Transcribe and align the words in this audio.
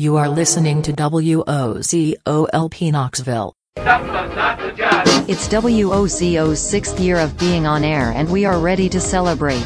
You 0.00 0.16
are 0.16 0.30
listening 0.30 0.80
to 0.84 0.94
WOZOLP 0.94 2.90
Knoxville. 2.90 3.59
It's 5.26 5.48
WOZO's 5.48 6.60
sixth 6.60 6.98
year 6.98 7.18
of 7.18 7.38
being 7.38 7.66
on 7.66 7.84
air 7.84 8.12
and 8.16 8.28
we 8.28 8.44
are 8.44 8.58
ready 8.58 8.88
to 8.88 9.00
celebrate. 9.00 9.64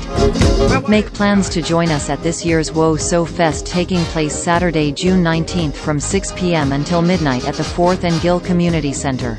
Make 0.88 1.12
plans 1.12 1.48
to 1.48 1.62
join 1.62 1.88
us 1.88 2.10
at 2.10 2.22
this 2.22 2.44
year's 2.44 2.70
So 3.02 3.24
Fest 3.24 3.66
taking 3.66 4.04
place 4.12 4.34
Saturday, 4.34 4.92
June 4.92 5.24
19th 5.24 5.74
from 5.74 5.98
6 5.98 6.32
p.m. 6.36 6.72
until 6.72 7.02
midnight 7.02 7.46
at 7.48 7.54
the 7.54 7.62
4th 7.62 8.04
and 8.04 8.20
Gill 8.20 8.40
Community 8.40 8.92
Center. 8.92 9.38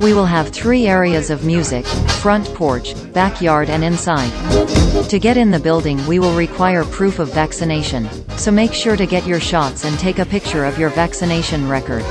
We 0.00 0.14
will 0.14 0.26
have 0.26 0.48
three 0.48 0.86
areas 0.86 1.30
of 1.30 1.44
music, 1.44 1.84
front 1.84 2.46
porch, 2.54 2.94
backyard 3.12 3.70
and 3.70 3.84
inside. 3.84 4.30
To 5.08 5.18
get 5.18 5.36
in 5.36 5.50
the 5.50 5.60
building 5.60 6.04
we 6.06 6.18
will 6.18 6.36
require 6.36 6.84
proof 6.84 7.18
of 7.18 7.34
vaccination, 7.34 8.08
so 8.38 8.50
make 8.50 8.72
sure 8.72 8.96
to 8.96 9.06
get 9.06 9.26
your 9.26 9.40
shots 9.40 9.84
and 9.84 9.98
take 9.98 10.20
a 10.20 10.24
picture 10.24 10.64
of 10.64 10.78
your 10.78 10.90
vaccination 10.90 11.68
record. 11.68 12.04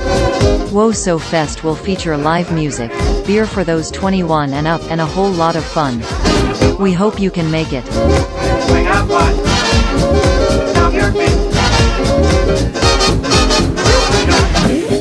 So 0.93 1.17
Fest 1.17 1.63
will 1.63 1.68
feature 1.75 2.17
live 2.17 2.51
music, 2.51 2.91
beer 3.25 3.45
for 3.45 3.63
those 3.63 3.91
21 3.91 4.53
and 4.53 4.67
up 4.67 4.81
and 4.91 5.01
a 5.01 5.05
whole 5.05 5.31
lot 5.31 5.55
of 5.55 5.63
fun. 5.63 5.99
We 6.79 6.93
hope 6.93 7.19
you 7.19 7.31
can 7.31 7.49
make 7.51 7.69
it. 7.71 7.85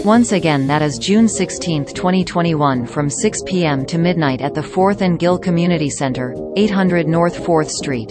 Once 0.08 0.32
again 0.32 0.66
that 0.66 0.80
is 0.80 0.98
June 0.98 1.28
16, 1.28 1.84
2021 1.84 2.86
from 2.86 3.10
6 3.10 3.42
p.m. 3.44 3.84
to 3.84 3.98
midnight 3.98 4.40
at 4.40 4.54
the 4.54 4.62
4th 4.62 5.02
and 5.02 5.18
Gill 5.18 5.38
Community 5.38 5.90
Center, 5.90 6.34
800 6.56 7.06
North 7.06 7.38
4th 7.38 7.68
Street. 7.68 8.10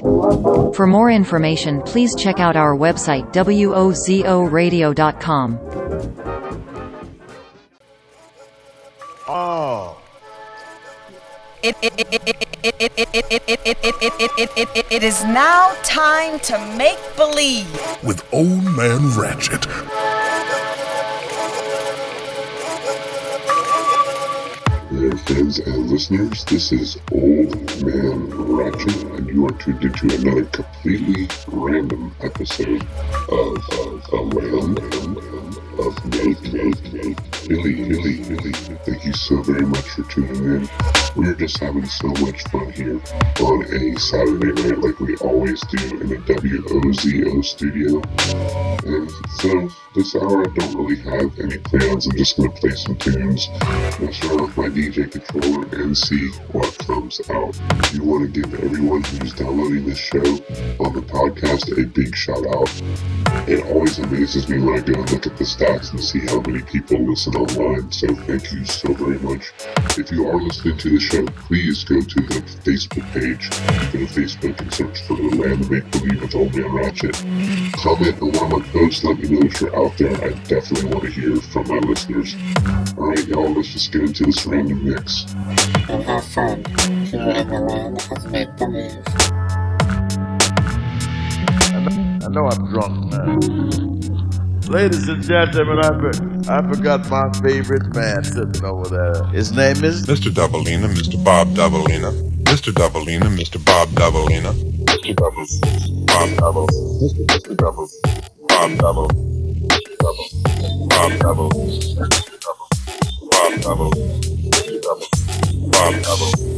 For 0.76 0.86
more 0.86 1.10
information 1.10 1.82
please 1.82 2.14
check 2.14 2.40
out 2.40 2.56
our 2.56 2.78
website 2.78 3.34
wozoradio.com. 3.34 3.98
Oh. 9.30 9.98
It, 11.62 11.76
it, 11.82 11.94
it, 12.00 12.08
it, 12.14 12.24
it, 12.24 12.48
it, 12.64 12.76
it, 12.80 12.92
it, 12.98 13.10
it, 13.14 13.34
it, 13.36 13.44
it, 13.44 13.62
it, 13.66 13.78
it, 13.84 14.22
it, 14.38 14.52
it, 14.56 14.70
it, 14.76 14.86
it 14.90 15.04
is 15.04 15.24
now 15.26 15.76
time 15.84 16.40
to 16.42 16.58
make 16.78 17.00
believe. 17.18 17.68
With 18.04 18.24
Old 18.32 18.64
Man 18.64 19.10
Ratchet. 19.20 19.66
Hello, 24.88 25.12
friends 25.18 25.60
and 25.60 25.90
listeners. 25.90 26.46
This 26.46 26.72
is 26.72 26.98
Old 27.12 27.84
Man 27.84 28.30
Ratchet, 28.30 29.04
and 29.12 29.28
you 29.28 29.46
are 29.48 29.52
tuned 29.52 29.84
into 29.84 30.16
another 30.16 30.46
completely 30.46 31.28
random 31.48 32.16
episode 32.22 32.82
of 33.30 33.58
of 33.74 34.14
of 34.14 34.34
Random 34.34 35.18
of, 35.18 35.47
of 35.80 35.96
Billy 36.10 36.34
Billy 37.46 38.18
Billy. 38.28 38.54
Thank 38.86 39.06
you 39.06 39.14
so 39.14 39.42
very 39.42 39.66
much 39.66 39.88
for 39.90 40.04
tuning 40.04 40.36
in. 40.36 40.70
We're 41.16 41.34
just 41.36 41.58
having 41.60 41.86
so 41.86 42.08
much 42.08 42.44
fun 42.50 42.72
here 42.74 43.00
on 43.42 43.64
a 43.64 44.00
Saturday 44.00 44.52
night, 44.52 44.80
like 44.80 45.00
we 45.00 45.16
always 45.18 45.62
do 45.68 46.00
in 46.00 46.10
the 46.10 46.18
WOZO 46.18 47.46
studio. 47.46 48.02
And 48.86 49.10
so 49.40 49.70
this 49.96 50.16
hour 50.16 50.42
I 50.42 50.54
don't 50.54 50.76
really 50.76 51.00
have 51.02 51.40
any 51.40 51.58
plans. 51.60 52.08
I'm 52.08 52.18
just 52.18 52.38
gonna 52.38 52.50
play 52.52 52.72
some 52.72 52.96
tunes, 52.98 53.48
mess 54.00 54.24
around 54.26 54.42
with 54.42 54.58
my 54.58 54.70
DJ 54.70 55.12
controller, 55.12 55.68
and 55.84 55.98
see 55.98 56.30
what 56.52 56.78
comes 56.80 57.22
out. 57.30 57.58
You 57.94 58.04
want 58.04 58.34
to 58.34 58.42
give 58.42 58.54
everyone 58.64 59.04
who's 59.04 59.34
downloading 59.34 59.86
this 59.86 59.98
show 59.98 60.20
on 60.20 60.94
the 60.94 61.02
podcast 61.02 61.72
a 61.82 61.86
big 61.88 62.16
shout 62.16 62.46
out. 62.48 62.70
It 63.48 63.66
always 63.68 64.00
amazes 64.00 64.50
me 64.50 64.60
when 64.60 64.76
I 64.76 64.82
go 64.82 65.00
and 65.00 65.12
look 65.12 65.26
at 65.28 65.38
the 65.38 65.44
stats 65.44 65.67
and 65.68 66.00
see 66.00 66.20
how 66.20 66.40
many 66.42 66.62
people 66.62 66.98
listen 67.00 67.36
online. 67.36 67.92
So 67.92 68.08
thank 68.08 68.52
you 68.52 68.64
so 68.66 68.94
very 68.94 69.20
much. 69.20 69.52
If 69.98 70.12
you 70.12 70.28
are 70.28 70.42
listening 70.42 70.78
to 70.78 70.90
the 70.90 71.00
show, 71.00 71.26
please 71.48 71.84
go 71.84 72.00
to 72.02 72.22
the 72.22 72.42
Facebook 72.64 73.06
page. 73.14 73.50
Go 73.92 74.00
to 74.00 74.08
Facebook 74.08 74.60
and 74.62 74.74
search 74.74 75.02
for 75.04 75.18
the 75.18 75.36
land 75.36 75.62
of 75.62 75.72
Make 75.72 75.92
Believe 75.92 76.22
with 76.22 76.36
Old 76.36 76.56
Man 76.56 76.72
Ratchet. 76.72 77.16
Comment 77.78 78.22
on 78.22 78.32
one 78.32 78.52
of 78.54 78.60
my 78.60 78.68
posts. 78.70 79.04
Let 79.04 79.20
me 79.20 79.30
know 79.30 79.46
if 79.46 79.62
you're 79.62 79.76
out 79.76 79.98
there. 79.98 80.16
I 80.24 80.30
definitely 80.48 80.90
want 80.90 81.04
to 81.06 81.12
hear 81.12 81.36
from 81.38 81.68
my 81.68 81.78
listeners. 81.80 82.36
Alright, 82.98 83.28
y'all, 83.28 83.54
let's 83.54 83.70
just 83.74 83.92
get 83.92 84.04
into 84.04 84.26
this 84.26 84.46
random 84.46 84.86
mix. 84.86 85.26
and 85.90 86.04
have 86.04 86.26
fun 86.26 86.64
here 87.06 87.22
in 87.22 87.48
the 87.50 87.60
land 87.60 88.08
of 88.12 88.32
make 88.32 88.56
believe. 88.58 89.04
I 92.24 92.30
know 92.30 92.48
I'm 92.48 92.72
drunk, 92.72 93.12
man. 93.12 93.97
Ladies 94.70 95.08
and 95.08 95.24
gentlemen, 95.24 95.80
I, 95.80 95.90
for, 95.98 96.12
I 96.52 96.62
forgot 96.76 97.10
my 97.10 97.32
favorite 97.42 97.96
man 97.96 98.22
sitting 98.24 98.66
over 98.66 98.90
there. 98.90 99.24
His 99.32 99.54
name 99.54 99.82
is 99.82 100.06
Mr. 100.06 100.30
Doubleina, 100.30 100.94
Mr. 100.94 101.24
Bob 101.24 101.48
Doubleina, 101.56 102.12
Mr. 102.44 102.74
Doubleina, 102.74 103.30
Mr. 103.34 103.64
Bob 103.64 103.88
Doubleina, 103.90 104.52
Mr. 104.84 105.16
Double, 105.16 105.46
Bob 106.06 106.38
Double, 106.38 106.68
Mr. 106.68 107.26
Mr. 107.28 107.56
Double, 107.56 107.88
Bob 108.50 108.78
Double, 108.78 109.08
Mr. 109.08 109.98
Double, 110.00 110.28
Bob 110.90 111.20
Double, 111.22 111.50
Bob 113.30 113.62
Double, 113.62 115.10
Bob 115.72 116.04
Double. 116.04 116.57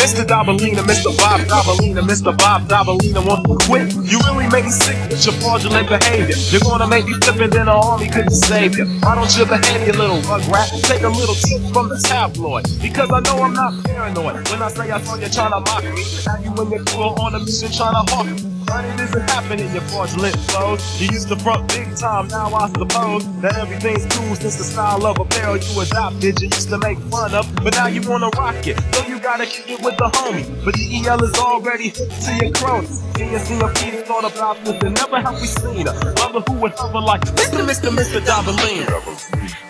Mr. 0.00 0.24
Dabalina, 0.24 0.80
Mr. 0.88 1.14
Bob 1.18 1.40
Dabalina, 1.42 2.00
Mr. 2.00 2.36
Bob 2.36 2.66
Dabalina 2.68 3.20
wants 3.26 3.44
to 3.46 3.66
quit. 3.68 3.92
You 4.10 4.18
really 4.24 4.48
make 4.48 4.64
me 4.64 4.70
sick 4.70 4.96
with 5.10 5.26
your 5.26 5.34
fraudulent 5.34 5.88
behavior. 5.88 6.36
You're 6.48 6.62
gonna 6.62 6.88
make 6.88 7.04
me 7.04 7.12
flip 7.20 7.36
and 7.36 7.52
then 7.52 7.66
the 7.66 7.72
army 7.72 8.08
couldn't 8.08 8.30
save 8.30 8.78
you. 8.78 8.86
Why 9.04 9.14
don't 9.14 9.36
you 9.36 9.44
behave, 9.44 9.86
you 9.86 9.92
little 9.92 10.22
rugrat? 10.22 10.68
Take 10.88 11.02
a 11.02 11.08
little 11.08 11.34
tip 11.34 11.60
from 11.74 11.90
the 11.90 11.98
tabloid. 11.98 12.64
Because 12.80 13.10
I 13.12 13.20
know 13.20 13.42
I'm 13.42 13.52
not 13.52 13.84
paranoid. 13.84 14.48
When 14.48 14.62
I 14.62 14.68
say 14.68 14.90
I 14.90 15.00
saw 15.02 15.16
you 15.16 15.28
to 15.28 15.50
mock 15.50 15.84
me, 15.84 16.04
now 16.24 16.38
you 16.40 16.50
and 16.62 16.70
your 16.70 16.84
crew 16.84 17.12
on 17.20 17.34
a 17.34 17.40
mission 17.40 17.68
to 17.68 17.84
hawk 17.84 18.26
me. 18.26 18.49
But 18.70 18.84
it 18.84 19.00
isn't 19.00 19.28
happening, 19.28 19.72
your 19.72 19.82
fraudulent 19.90 20.36
flows. 20.46 20.80
You 21.00 21.08
used 21.10 21.26
to 21.26 21.36
front 21.36 21.66
big 21.66 21.96
time, 21.96 22.28
now 22.28 22.54
I 22.54 22.68
suppose 22.68 23.26
that 23.42 23.58
everything's 23.58 24.06
cool 24.14 24.36
since 24.36 24.56
the 24.58 24.62
style 24.62 25.04
of 25.04 25.18
apparel 25.18 25.56
you 25.56 25.80
adopted. 25.80 26.40
You 26.40 26.46
used 26.46 26.68
to 26.68 26.78
make 26.78 26.98
fun 27.10 27.34
of, 27.34 27.52
but 27.64 27.74
now 27.74 27.88
you 27.88 28.00
wanna 28.08 28.28
rock 28.38 28.64
it. 28.68 28.78
So 28.94 29.04
you 29.08 29.18
gotta 29.18 29.44
kick 29.44 29.70
it 29.70 29.82
with 29.82 29.96
the 29.96 30.04
homie. 30.14 30.46
But 30.64 30.74
DEL 30.74 31.24
is 31.24 31.36
already 31.36 31.88
hooked 31.88 32.22
to 32.22 32.30
your 32.38 32.52
cronies. 32.54 33.02
Can 33.14 33.32
you 33.32 33.40
see 33.40 33.58
a 33.58 33.68
piece 33.74 34.02
thought 34.06 34.24
about 34.32 34.64
this? 34.64 34.80
And 34.84 34.94
never 34.94 35.20
have 35.20 35.40
we 35.40 35.48
seen 35.48 35.88
a 35.88 35.92
brother 36.14 36.40
who 36.46 36.52
would 36.62 36.72
hover 36.78 37.00
like 37.00 37.22
Mr. 37.22 37.66
Mr. 37.66 37.90
Mr. 37.90 38.20
Dabalina. 38.22 38.86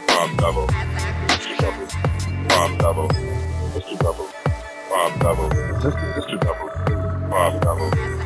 Bob 0.09 0.37
Double, 0.37 0.67
Mr. 0.69 1.57
Double, 2.79 3.09
Mr. 3.09 3.99
Double, 3.99 4.29
Bob 4.91 5.21
Double, 5.21 5.49
Mr. 5.49 6.37
Double, 6.39 6.69
Double. 7.31 7.61
Double, 7.61 8.20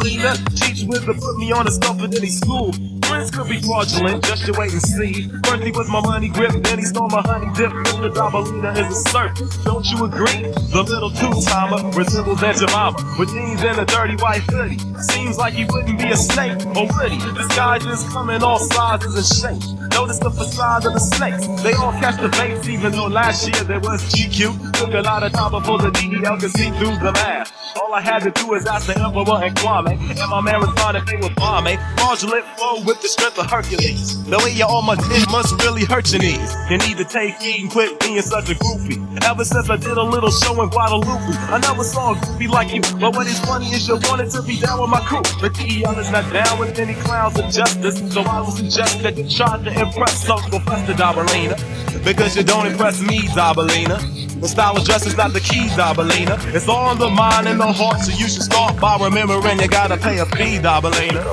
Dabalina, 0.00 0.32
teach 0.56 0.84
wisdom, 0.88 1.20
put 1.20 1.36
me 1.36 1.52
on 1.52 1.66
a 1.66 1.70
stuff 1.70 2.00
in 2.02 2.14
any 2.16 2.28
school. 2.28 2.72
Friends 3.04 3.30
could 3.30 3.48
be 3.48 3.60
fraudulent, 3.60 4.24
just 4.24 4.46
you 4.46 4.54
wait 4.56 4.72
and 4.72 4.80
see. 4.80 5.28
First 5.44 5.62
he 5.62 5.72
was 5.72 5.88
my 5.90 6.00
money 6.00 6.28
grip, 6.28 6.52
then 6.62 6.78
he 6.78 6.84
stole 6.84 7.08
my 7.08 7.20
honey 7.20 7.50
dip. 7.54 7.70
Mr. 7.70 8.10
Dabalina 8.10 8.72
is 8.78 8.96
a 8.96 9.10
serpent, 9.10 9.58
don't 9.64 9.84
you 9.90 10.04
agree? 10.04 10.42
The 10.72 10.82
little 10.88 11.10
two-timer 11.10 11.90
resembles 11.90 12.42
Aunt 12.42 12.56
Jemima 12.58 12.96
with 13.18 13.28
jeans 13.28 13.62
and 13.62 13.78
a 13.78 13.84
dirty 13.84 14.16
white 14.16 14.42
hoodie. 14.48 14.78
Seems 15.02 15.36
like 15.36 15.52
he 15.52 15.64
wouldn't 15.66 15.98
be 15.98 16.08
a 16.08 16.16
snake, 16.16 16.64
or 16.76 16.86
would 16.86 17.12
he? 17.12 17.18
This 17.32 17.48
guy 17.54 17.78
just 17.78 18.08
come 18.08 18.30
in 18.30 18.42
all 18.42 18.58
sizes 18.58 19.14
and 19.16 19.60
shapes. 19.60 19.72
Notice 19.92 20.18
the 20.18 20.30
facade 20.30 20.86
of 20.86 20.94
the 20.94 21.00
snakes. 21.00 21.46
They 21.62 21.74
all 21.74 21.92
catch 21.92 22.20
the 22.20 22.28
baits, 22.28 22.68
even 22.68 22.92
though 22.92 23.08
last 23.08 23.46
year 23.46 23.64
there 23.64 23.80
was 23.80 24.02
GQ. 24.14 24.72
took 24.78 24.94
a 24.94 25.02
lot 25.02 25.22
of 25.24 25.32
time 25.32 25.50
before 25.50 25.78
the 25.78 25.90
DEL 25.90 26.38
could 26.38 26.52
see 26.52 26.70
through 26.70 26.96
the 27.04 27.12
math. 27.12 27.59
All 27.90 27.96
I 27.96 28.02
had 28.02 28.22
to 28.22 28.30
do 28.30 28.54
is 28.54 28.66
ask 28.66 28.86
the 28.86 28.94
Emperor 29.02 29.42
and 29.42 29.52
Kwame, 29.56 29.98
and 29.98 30.30
my 30.30 30.40
man 30.40 30.60
responded 30.60 31.04
they 31.06 31.16
was 31.16 31.34
bomb, 31.34 31.66
Fraudulent 31.98 32.46
flow 32.54 32.84
with 32.86 33.02
the 33.02 33.08
strength 33.08 33.36
of 33.36 33.50
Hercules. 33.50 34.22
The 34.30 34.38
way 34.38 34.54
you 34.54 34.64
almost 34.64 35.02
did 35.10 35.26
must 35.28 35.60
really 35.64 35.84
hurt 35.84 36.06
your 36.12 36.22
knees. 36.22 36.54
You 36.70 36.78
need 36.78 36.98
to 36.98 37.04
take 37.04 37.34
heed 37.42 37.62
and 37.62 37.68
quit 37.68 37.98
being 37.98 38.22
such 38.22 38.48
a 38.48 38.54
groupie. 38.54 39.02
Ever 39.26 39.44
since 39.44 39.68
I 39.68 39.76
did 39.76 39.98
a 39.98 40.04
little 40.04 40.30
show 40.30 40.62
in 40.62 40.68
Guadalupe, 40.68 41.34
I 41.50 41.58
never 41.58 41.82
saw 41.82 42.12
a 42.12 42.14
groupie 42.14 42.48
like 42.48 42.72
you. 42.72 42.80
But 43.00 43.16
what 43.16 43.26
is 43.26 43.40
funny 43.40 43.66
is 43.74 43.88
you 43.88 43.98
wanted 44.06 44.30
to 44.38 44.42
be 44.42 44.60
down 44.60 44.80
with 44.80 44.90
my 44.90 45.00
crew. 45.00 45.26
But 45.40 45.54
DEL 45.54 45.98
is 45.98 46.12
not 46.12 46.32
down 46.32 46.60
with 46.60 46.78
any 46.78 46.94
clowns 46.94 47.40
of 47.40 47.50
justice. 47.50 47.98
So 48.14 48.22
I 48.22 48.38
will 48.38 48.52
suggest 48.52 49.02
that 49.02 49.18
you 49.18 49.28
try 49.28 49.58
to 49.58 49.66
impress 49.68 50.22
Social 50.22 50.60
Festa 50.60 50.94
Dabalina. 50.94 51.58
Because 52.04 52.36
you 52.36 52.44
don't 52.44 52.68
impress 52.68 53.02
me, 53.02 53.22
Dabalina. 53.34 54.29
The 54.40 54.48
style 54.48 54.76
of 54.76 54.84
dress 54.84 55.06
is 55.06 55.16
not 55.18 55.34
the 55.34 55.40
key, 55.40 55.68
Dabalina. 55.68 56.38
It's 56.54 56.66
on 56.66 56.98
the 56.98 57.10
mind 57.10 57.46
and 57.46 57.60
the 57.60 57.70
heart, 57.70 58.00
so 58.00 58.10
you 58.10 58.26
should 58.26 58.42
start 58.42 58.80
by 58.80 58.96
remembering 58.96 59.60
you 59.60 59.68
gotta 59.68 59.98
pay 59.98 60.18
a 60.18 60.24
fee, 60.24 60.58
Dabalina. 60.58 61.24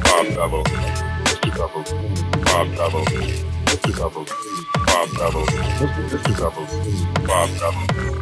Bob 0.00 0.26
Bob 0.36 0.64
Bob 7.26 7.48
Bob. 7.60 8.21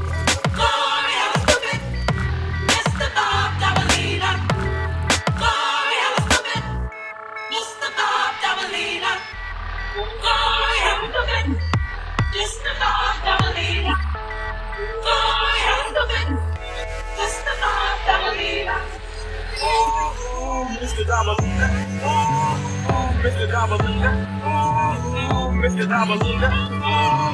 Mr. 21.00 21.06
Dominica. 21.08 21.66
Ooh, 22.04 22.60
ooh, 22.92 23.08
Mr. 23.24 23.48
Dominica. 23.48 24.10
Ooh, 24.44 25.48
Mr. 25.56 25.88
Dominica. 25.88 26.48
Ooh, 26.84 27.32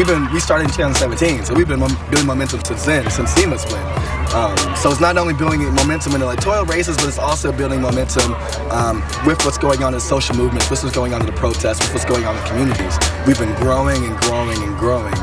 We've 0.02 0.08
been 0.08 0.34
we 0.34 0.40
started 0.40 0.64
in 0.64 0.72
2017, 0.72 1.46
so 1.46 1.54
we've 1.54 1.68
been 1.68 1.78
building 2.10 2.26
momentum 2.26 2.66
since 2.66 2.86
then, 2.86 3.08
since 3.12 3.30
SEMA's 3.36 3.64
win. 3.66 3.86
Um, 4.34 4.58
so 4.76 4.90
it's 4.90 5.00
not 5.00 5.16
only 5.16 5.36
building 5.36 5.62
momentum 5.76 6.16
in 6.16 6.24
electoral 6.24 6.66
races, 6.66 6.98
but 6.98 7.06
it's 7.06 7.20
also 7.20 7.52
building 7.52 7.82
momentum 7.82 8.34
um, 8.72 9.04
with 9.28 9.46
what's 9.46 9.60
going 9.60 9.84
on 9.84 9.94
in 9.94 10.00
social 10.00 10.36
movements, 10.36 10.72
with 10.72 10.82
what's 10.82 10.96
going 10.96 11.14
on 11.14 11.22
in 11.22 11.28
the 11.28 11.34
protests, 11.34 11.82
with 11.82 11.94
what's 11.94 12.06
going 12.06 12.26
on 12.26 12.36
in 12.36 12.44
communities. 12.48 12.98
We've 13.28 13.38
been 13.38 13.54
growing 13.58 14.04
and 14.04 14.18
growing 14.22 14.58
and 14.64 14.76
growing 14.80 15.14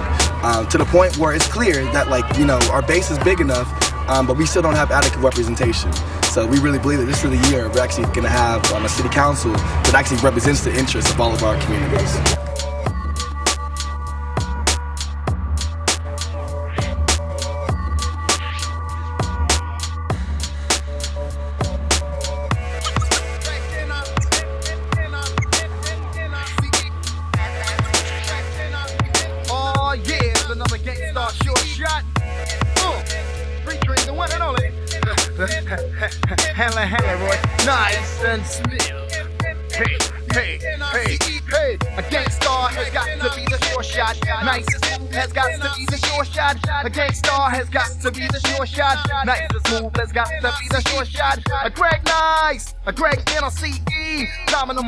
um, 0.44 0.68
to 0.68 0.78
the 0.78 0.84
point 0.84 1.18
where 1.18 1.34
it's 1.34 1.48
clear 1.48 1.82
that 1.90 2.06
like 2.06 2.38
you 2.38 2.46
know 2.46 2.60
our 2.70 2.80
base 2.80 3.10
is 3.10 3.18
big 3.18 3.40
enough, 3.40 3.66
um, 4.08 4.28
but 4.28 4.36
we 4.36 4.46
still 4.46 4.62
don't 4.62 4.76
have 4.76 4.92
adequate 4.92 5.24
representation. 5.24 5.92
So 6.30 6.46
we 6.46 6.60
really 6.60 6.78
believe 6.78 7.00
that 7.00 7.06
this 7.06 7.24
is 7.24 7.30
the 7.30 7.50
year 7.50 7.68
we're 7.68 7.80
actually 7.82 8.04
going 8.14 8.22
to 8.22 8.28
have 8.28 8.64
um, 8.70 8.84
a 8.84 8.88
city 8.88 9.08
council 9.08 9.50
that 9.50 9.94
actually 9.94 10.18
represents 10.18 10.62
the 10.62 10.72
interests 10.72 11.10
of 11.10 11.20
all 11.20 11.34
of 11.34 11.42
our 11.42 11.60
communities. 11.62 12.47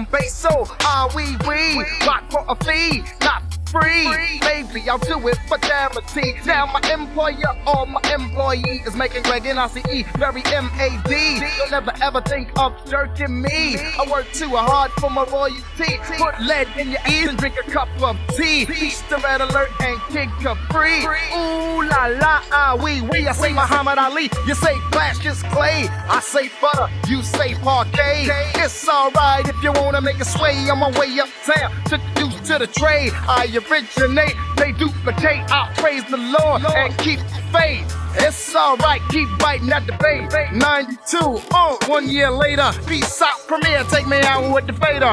Dominum 0.01 0.07
Basso, 0.11 0.65
ah 0.83 1.11
we 1.15 1.37
we, 1.47 1.85
rock 2.07 2.31
for 2.31 2.45
a 2.49 2.55
fee, 2.65 3.03
not 3.21 3.50
free. 3.71 4.41
Maybe 4.41 4.89
I'll 4.89 4.99
do 4.99 5.27
it 5.29 5.39
for 5.49 5.59
charity. 5.59 6.35
Now 6.45 6.67
my 6.67 6.81
employer 6.91 7.53
or 7.67 7.87
my 7.87 8.01
employee 8.13 8.83
is 8.87 8.95
making 8.97 9.23
Greg 9.23 9.45
NICE 9.45 10.05
very 10.19 10.43
M-A-D. 10.45 11.41
Don't 11.59 11.73
ever 11.73 11.93
ever 12.03 12.21
think 12.23 12.51
of 12.59 12.73
jerking 12.89 13.43
me. 13.43 13.77
I 13.79 14.07
work 14.11 14.31
too 14.33 14.49
hard 14.49 14.91
for 14.93 15.11
my 15.11 15.25
royalty. 15.25 15.99
Put 16.19 16.41
lead 16.41 16.69
in 16.77 16.91
your 16.91 17.01
ears 17.09 17.29
and 17.31 17.39
drink 17.39 17.57
a 17.65 17.71
cup 17.71 17.89
of 18.03 18.17
tea. 18.37 18.67
East 18.81 19.09
the 19.09 19.19
red 19.19 19.41
alert 19.41 19.71
and 19.81 20.01
kick 20.11 20.31
a 20.45 20.55
free. 20.73 21.05
Ooh 21.35 21.83
la 21.89 22.07
la 22.07 22.43
ah 22.51 22.79
wee 22.83 23.01
wee. 23.03 23.27
I 23.27 23.33
say 23.33 23.53
Muhammad 23.53 23.99
Ali. 23.99 24.31
You 24.47 24.55
say 24.55 24.75
Cassius 24.91 25.43
Clay. 25.55 25.89
I 25.89 26.21
say 26.21 26.51
butter. 26.61 26.89
You 27.09 27.23
say 27.23 27.55
parquet. 27.55 28.29
It's 28.55 28.89
alright 28.89 29.49
if 29.49 29.63
you 29.63 29.73
wanna 29.73 30.01
make 30.01 30.21
a 30.21 30.25
sway 30.25 30.55
on 30.71 30.79
my 30.79 30.91
way 30.99 31.19
uptown 31.21 31.71
to 31.87 32.01
deuce 32.15 32.40
to 32.51 32.59
the 32.59 32.67
trade. 32.67 33.13
I 33.15 33.47
originate, 33.47 34.35
they 34.57 34.73
duplicate. 34.73 35.45
I 35.53 35.73
praise 35.77 36.05
the 36.11 36.17
Lord 36.17 36.65
and 36.65 36.97
keep 36.99 37.21
faith. 37.53 37.97
It's 38.17 38.57
alright, 38.57 39.01
keep 39.09 39.29
biting 39.39 39.71
at 39.71 39.87
the 39.87 39.93
bait. 40.03 40.27
92, 40.53 41.41
uh, 41.53 41.77
one 41.87 42.09
year 42.09 42.29
later. 42.31 42.73
Peace 42.89 43.23
out, 43.23 43.39
premiere, 43.47 43.85
take 43.85 44.09
me 44.09 44.21
out 44.23 44.53
with 44.53 44.67
the 44.67 44.73
fader. 44.73 45.13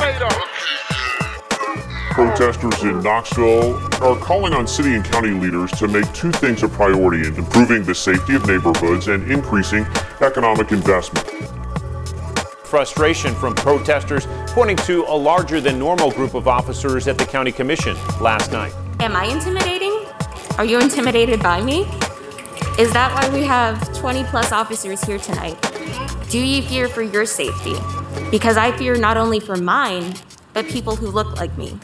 Protesters 2.10 2.82
in 2.82 3.04
Knoxville 3.04 3.76
are 4.02 4.18
calling 4.18 4.54
on 4.54 4.66
city 4.66 4.96
and 4.96 5.06
county 5.06 5.30
leaders 5.30 5.70
to 5.74 5.88
make 5.88 6.12
two 6.14 6.32
things 6.32 6.64
a 6.64 6.68
priority 6.68 7.28
in 7.28 7.36
improving 7.36 7.84
the 7.84 7.94
safety 7.94 8.34
of 8.34 8.48
neighborhoods 8.48 9.10
and 9.10 9.32
increasing 9.32 9.86
economic 10.22 10.72
investment. 10.72 11.67
Frustration 12.68 13.34
from 13.34 13.56
protesters 13.56 14.28
pointing 14.48 14.76
to 14.78 15.06
a 15.06 15.16
larger 15.16 15.62
than 15.62 15.80
normal 15.80 16.12
group 16.12 16.34
of 16.34 16.50
officers 16.50 17.08
at 17.08 17.18
the 17.18 17.26
county 17.26 17.50
commission 17.50 17.96
last 18.20 18.52
night. 18.52 18.74
Am 19.00 19.16
I 19.16 19.24
intimidating? 19.28 20.06
Are 20.58 20.66
you 20.66 20.78
intimidated 20.82 21.42
by 21.42 21.62
me? 21.62 21.84
Is 22.78 22.92
that 22.92 23.14
why 23.16 23.30
we 23.34 23.46
have 23.46 23.98
20 23.98 24.26
plus 24.26 24.52
officers 24.52 25.02
here 25.02 25.18
tonight? 25.18 25.56
Do 26.30 26.40
you 26.40 26.62
fear 26.62 26.90
for 26.90 27.02
your 27.02 27.26
safety? 27.26 27.76
Because 28.32 28.58
I 28.58 28.76
fear 28.78 28.98
not 28.98 29.16
only 29.16 29.40
for 29.40 29.56
mine, 29.56 30.14
but 30.54 30.68
people 30.68 30.98
who 30.98 31.08
look 31.08 31.38
like 31.38 31.58
me. 31.58 31.80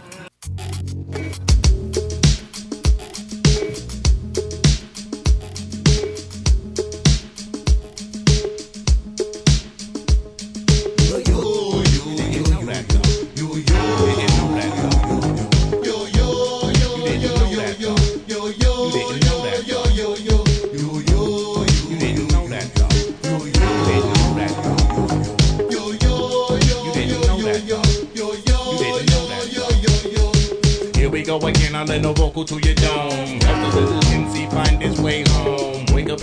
I'll 31.84 31.90
lend 31.90 32.06
a 32.06 32.14
vocal 32.14 32.46
to 32.46 32.56
your 32.66 32.76
dome. 32.76 33.42
Help 33.42 33.74
the 33.74 33.82
little 33.82 34.06
MC 34.06 34.48
find 34.48 34.82
his 34.82 35.02
way 35.02 35.26
home. 35.28 35.53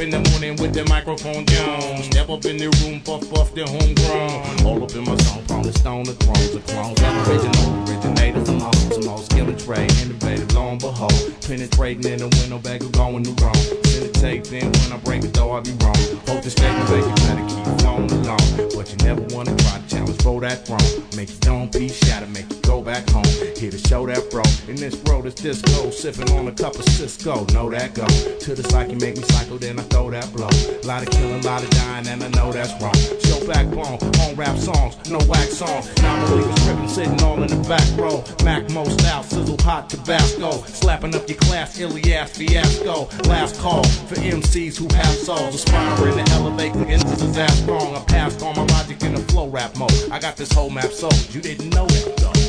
Up 0.00 0.04
in 0.04 0.10
the 0.12 0.30
morning 0.30 0.56
with 0.56 0.72
the 0.72 0.82
microphone 0.86 1.44
down. 1.44 2.02
Step 2.04 2.30
up 2.30 2.46
in 2.46 2.56
the 2.56 2.72
room, 2.80 3.02
puff 3.02 3.20
puff 3.28 3.52
the 3.52 3.68
homegrown. 3.68 4.64
All 4.64 4.82
up 4.82 4.96
in 4.96 5.04
my 5.04 5.14
song 5.28 5.44
from 5.44 5.62
the 5.62 5.74
stone 5.74 6.06
to 6.06 6.12
thrones, 6.12 6.52
the 6.52 6.60
clones, 6.60 6.96
original, 7.28 7.84
originator 7.84 8.42
from 8.42 8.60
home. 8.60 8.72
Some 8.96 9.08
old 9.12 9.24
skill 9.26 9.50
and 9.50 9.60
trade, 9.60 9.92
innovative, 10.00 10.56
and 10.56 10.80
behold. 10.80 11.12
Penetrating 11.44 12.12
in 12.12 12.18
the 12.20 12.28
window 12.40 12.56
bag 12.56 12.82
of 12.82 12.92
going 12.92 13.24
to 13.24 13.44
wrong. 13.44 13.60
Send 13.92 14.08
the 14.08 14.12
tape 14.16 14.50
in 14.56 14.72
when 14.72 14.92
I 14.92 14.96
break 15.04 15.22
it, 15.22 15.34
though 15.34 15.52
I 15.52 15.60
be 15.60 15.76
wrong. 15.84 16.00
Hope 16.24 16.40
the 16.40 16.48
statement 16.48 16.88
you 16.88 17.14
better 17.28 17.44
keep 17.44 17.80
flowing 17.84 18.10
along. 18.10 18.72
But 18.72 18.88
you 18.88 18.96
never 19.04 19.20
wanna 19.36 19.54
try 19.56 19.84
to 19.84 19.86
challenge, 19.86 20.16
throw 20.22 20.40
that 20.40 20.64
throne. 20.64 21.04
Make 21.14 21.28
you 21.28 21.40
don't 21.40 21.70
be 21.70 21.90
shatter, 21.90 22.26
make 22.28 22.48
you 22.48 22.56
go 22.62 22.80
back 22.80 23.04
home. 23.10 23.28
Here 23.60 23.70
to 23.70 23.76
show 23.76 24.06
that 24.06 24.30
bro. 24.30 24.42
In 24.66 24.76
this 24.76 24.96
world, 25.04 25.26
it's 25.26 25.40
disco. 25.42 25.90
Sipping 25.90 26.30
on 26.32 26.48
a 26.48 26.52
cup 26.52 26.74
of 26.76 26.84
Cisco. 26.96 27.44
Know 27.52 27.68
that 27.68 27.92
go. 27.92 28.06
To 28.06 28.54
the 28.54 28.62
psyche, 28.70 28.94
make 28.94 29.16
me 29.16 29.22
cycle, 29.24 29.58
then 29.58 29.78
I 29.78 29.89
throw 29.90 30.10
that 30.10 30.32
blow. 30.32 30.48
A 30.48 30.86
Lot 30.86 31.02
of 31.02 31.10
killing, 31.10 31.44
a 31.44 31.46
lot 31.46 31.62
of 31.62 31.70
dying, 31.70 32.08
and 32.08 32.22
I 32.22 32.28
know 32.30 32.52
that's 32.52 32.72
wrong. 32.82 32.94
Show 33.22 33.46
backbone, 33.46 33.98
on 34.22 34.34
rap 34.34 34.56
songs, 34.58 34.96
no 35.10 35.18
wax 35.28 35.58
songs. 35.58 35.86
Non-believers 36.02 36.64
tripping, 36.64 36.88
sitting 36.88 37.22
all 37.22 37.42
in 37.42 37.48
the 37.48 37.68
back 37.68 37.86
row. 37.96 38.24
Mac 38.44 38.68
most 38.70 39.04
out, 39.06 39.24
sizzle 39.24 39.56
hot 39.60 39.88
Tabasco. 39.90 40.62
Slapping 40.66 41.14
up 41.14 41.28
your 41.28 41.38
class, 41.38 41.78
Ilias 41.78 42.36
fiasco. 42.36 43.08
Last 43.28 43.60
call 43.60 43.84
for 43.84 44.16
MCs 44.16 44.76
who 44.76 44.88
have 44.96 45.14
souls. 45.14 45.54
Aspiring 45.54 46.24
to 46.24 46.32
elevate 46.32 46.74
into 46.74 47.16
disaster 47.16 47.60
strong. 47.60 47.94
I 47.94 48.00
passed 48.04 48.42
on 48.42 48.56
my 48.56 48.64
logic 48.74 49.02
in 49.02 49.14
the 49.14 49.20
flow 49.32 49.48
rap 49.48 49.76
mode. 49.76 49.92
I 50.10 50.18
got 50.18 50.36
this 50.36 50.52
whole 50.52 50.70
map 50.70 50.90
sold. 50.92 51.34
You 51.34 51.40
didn't 51.40 51.70
know 51.70 51.86
that 51.86 52.16
though. 52.16 52.40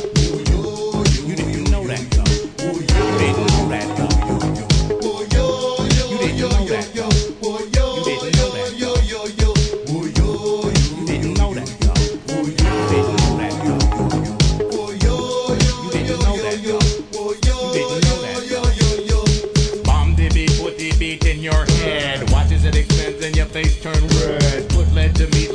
You 1.28 1.36
didn't 1.36 1.70
know 1.70 1.86
that 1.86 2.10
though. 2.10 2.72
You 2.72 2.86
didn't 2.86 3.51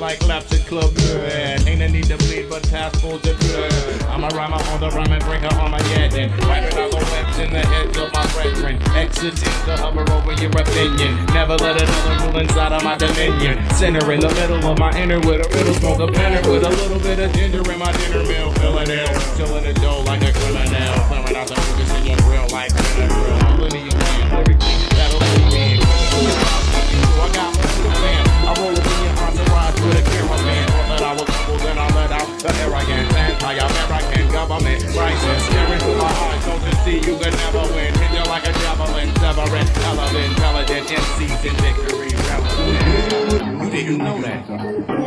like 0.08 0.26
laps 0.26 0.54
at 0.54 0.66
club 0.68 0.96
red. 1.20 1.68
Ain't 1.68 1.80
no 1.80 1.88
need 1.88 2.06
to 2.06 2.16
bleed, 2.18 2.48
but 2.50 2.64
passports 2.70 3.28
are 3.28 3.36
good. 3.44 4.02
I'm 4.08 4.24
a 4.24 4.30
rhymer 4.30 4.56
on 4.72 4.80
the 4.80 4.90
rhyme 4.92 5.12
and 5.12 5.24
breaker 5.26 5.54
on 5.60 5.70
my 5.70 5.82
head. 5.92 6.14
And 6.14 6.32
wiping 6.48 6.80
out 6.80 6.92
the 6.92 7.04
webs 7.12 7.38
in 7.40 7.52
the 7.52 7.60
heads 7.60 7.98
of 7.98 8.14
my 8.16 8.26
brethren. 8.32 8.80
Exiting 8.96 9.58
to 9.68 9.76
hover 9.76 10.08
over 10.16 10.32
your 10.40 10.52
opinion. 10.56 11.12
Never 11.36 11.58
let 11.58 11.76
another 11.82 12.16
rule 12.24 12.40
inside 12.40 12.72
of 12.72 12.84
my 12.86 12.96
dominion. 12.96 13.60
Center 13.72 14.10
in 14.14 14.22
the 14.22 14.32
middle 14.40 14.64
of 14.64 14.80
my 14.80 14.96
inner 14.96 15.20
with 15.20 15.44
a 15.44 15.48
riddle 15.52 15.74
smoke 15.76 16.00
a 16.00 16.08
penner 16.08 16.40
with 16.50 16.64
a 16.64 16.70
little 16.70 17.00
bit 17.00 17.20
of 17.20 17.34
ginger 17.34 17.70
in 17.70 17.78
my 17.78 17.92
dinner 17.92 18.24
meal. 18.24 18.54
Filling 18.64 18.90
it, 18.90 19.10
filling 19.36 19.66
the 19.66 19.74
dough 19.74 20.04
like 20.08 20.24
a 20.24 20.32
criminal. 20.32 20.94
Clearing 21.12 21.36
out 21.36 21.48
the 21.52 21.58
in 22.00 22.06
your 22.06 22.18
grill 22.24 22.48
like 22.56 22.72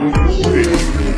Música 0.00 1.09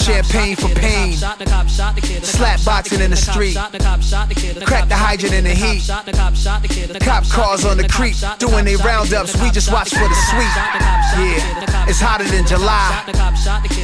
champagne 0.00 0.56
for 0.56 0.68
pain. 0.74 1.12
Slap 1.12 2.64
boxing 2.64 3.00
in 3.00 3.10
the 3.10 3.16
street, 3.16 3.56
crack 4.66 4.88
the 4.88 4.96
hydrant 4.96 5.34
in 5.34 5.44
the 5.44 5.54
heat. 5.54 5.86
Cop 7.00 7.28
cars 7.28 7.64
on 7.64 7.76
the 7.76 7.88
creek, 7.88 8.16
doing 8.38 8.64
they 8.64 8.76
roundups. 8.76 9.36
We 9.40 9.50
just 9.50 9.70
watch 9.72 9.90
for 9.90 10.08
the 10.08 10.18
sweet. 10.30 10.54
Yeah, 11.20 11.88
it's 11.88 12.00
hotter 12.00 12.24
than 12.24 12.46
July. 12.46 13.04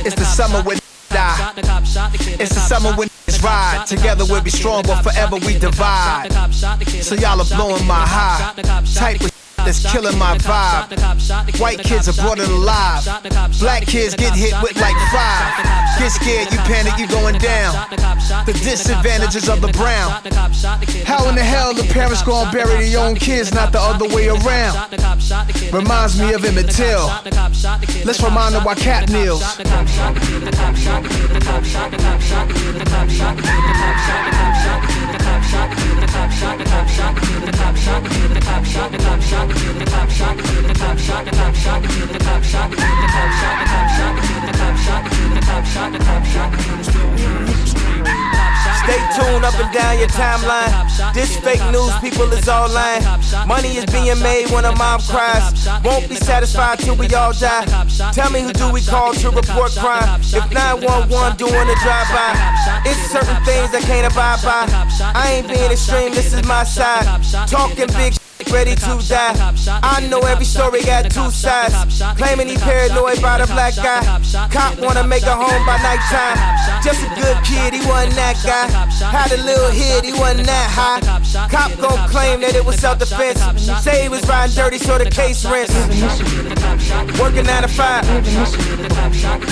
It's 0.05 0.15
the 0.15 0.25
summer 0.25 0.63
when 0.63 0.79
die. 1.09 1.53
It's 2.39 2.55
the 2.55 2.61
summer 2.61 2.91
when 2.97 3.09
we 3.27 3.39
ride. 3.43 3.85
Together 3.87 4.25
we'll 4.25 4.43
be 4.43 4.51
strong, 4.51 4.83
but 4.83 5.03
forever 5.03 5.37
we 5.37 5.59
divide. 5.59 6.33
So 7.03 7.15
y'all 7.15 7.41
are 7.41 7.57
blowing 7.57 7.87
my 7.87 8.05
high. 8.07 8.55
Type 8.95 9.21
of 9.21 9.36
that's 9.67 9.83
killing 9.91 10.17
my 10.17 10.39
vibe. 10.39 11.59
White 11.61 11.81
kids 11.81 12.09
are 12.09 12.23
brought 12.23 12.39
in 12.39 12.49
alive. 12.49 13.05
Black 13.59 13.83
kids 13.83 14.15
get 14.15 14.33
hit 14.35 14.55
with 14.63 14.81
like 14.81 14.97
five. 15.11 15.51
Get 15.99 16.13
scared, 16.13 16.53
you 16.53 16.59
panic, 16.59 16.97
you 16.99 17.09
going 17.09 17.39
down. 17.39 17.75
The 18.47 18.53
disadvantages 18.53 19.49
of 19.49 19.61
the 19.61 19.69
brown. 19.69 20.11
How 21.05 21.29
in 21.29 21.35
the 21.35 21.43
hell 21.43 21.75
the 21.75 21.83
parents 21.93 22.23
gonna 22.23 22.51
bury 22.53 22.89
their 22.89 23.01
own 23.01 23.17
kids, 23.17 23.53
not 23.53 23.73
the 23.73 23.81
other 23.81 24.07
way 24.15 24.29
around? 24.29 24.79
Reminds 25.73 26.19
me 26.21 26.33
of 26.33 26.45
Emmett 26.45 26.71
Till. 26.71 27.09
Let's 28.05 28.23
remind 28.23 28.55
them 28.55 28.65
why 28.65 28.75
Cap 28.77 29.09
kneels. 29.11 29.43
Stay 36.37 36.66
up 49.45 49.55
and 49.59 49.73
down 49.73 49.99
your 49.99 50.09
timeline. 50.09 50.73
This 51.14 51.37
fake 51.37 51.64
news, 51.73 51.93
people 52.00 52.31
is 52.33 52.49
all 52.49 52.69
lying. 52.69 53.02
Money 53.47 53.76
is 53.76 53.87
being 53.87 54.19
made 54.21 54.50
when 54.50 54.64
a 54.64 54.75
mom 54.76 55.00
cries. 55.00 55.66
Won't 55.85 56.09
be 56.09 56.16
satisfied 56.16 56.78
till 56.78 56.97
we 56.97 57.07
all 57.14 57.33
die. 57.33 57.64
Tell 58.12 58.31
me 58.31 58.40
who 58.40 58.52
do 58.52 58.73
we 58.73 58.83
call 58.83 59.14
to 59.14 59.31
report 59.31 59.73
crime? 59.73 60.21
If 60.21 60.50
911 60.52 61.37
doing 61.37 61.69
a 61.69 61.76
drive-by, 61.83 62.33
it's 62.87 63.00
certain 63.11 63.43
things 63.45 63.75
I 63.75 63.81
can't 63.81 64.12
abide 64.12 64.43
by. 64.43 64.66
I 65.14 65.38
ain't 65.38 65.49
being 65.49 65.71
extreme, 65.71 66.12
this 66.12 66.33
is 66.33 66.45
my 66.45 66.64
side. 66.64 67.07
Talking 67.49 67.88
big 67.88 68.14
ready 68.50 68.75
to 68.75 68.99
die. 69.09 69.35
I 69.83 70.07
know 70.09 70.21
every 70.21 70.45
story 70.45 70.83
got 70.83 71.11
two 71.11 71.31
sides. 71.31 71.75
Claiming 72.17 72.49
he 72.49 72.57
paranoid 72.57 73.21
by 73.23 73.38
the 73.38 73.47
black 73.47 73.75
guy. 73.76 74.00
Cop 74.50 74.79
wanna 74.81 75.07
make 75.07 75.25
a 75.25 75.35
home 75.35 75.65
by 75.67 75.79
nighttime. 75.79 76.37
Just 76.83 77.03
a 77.05 77.09
good 77.15 77.37
kid, 77.45 77.75
he 77.75 77.81
wasn't 77.87 78.15
that 78.17 78.37
guy. 78.45 78.67
Had 79.11 79.33
a 79.33 79.43
little 79.43 79.71
hit, 79.71 80.05
he 80.05 80.12
wasn't 80.12 80.47
that 80.47 80.69
high. 80.71 81.00
Cop 81.49 81.73
gon' 81.79 82.09
claim 82.09 82.41
that 82.41 82.55
it 82.55 82.65
was 82.65 82.76
self-defense. 82.76 83.41
Say 83.83 84.03
he 84.03 84.09
was 84.09 84.26
riding 84.29 84.55
dirty, 84.55 84.79
so 84.79 84.99
the 84.99 85.11
case 85.11 85.45
rents. 85.45 85.75
Working 87.19 87.47
nine 87.47 87.62
to 87.62 87.69
five. 87.69 88.05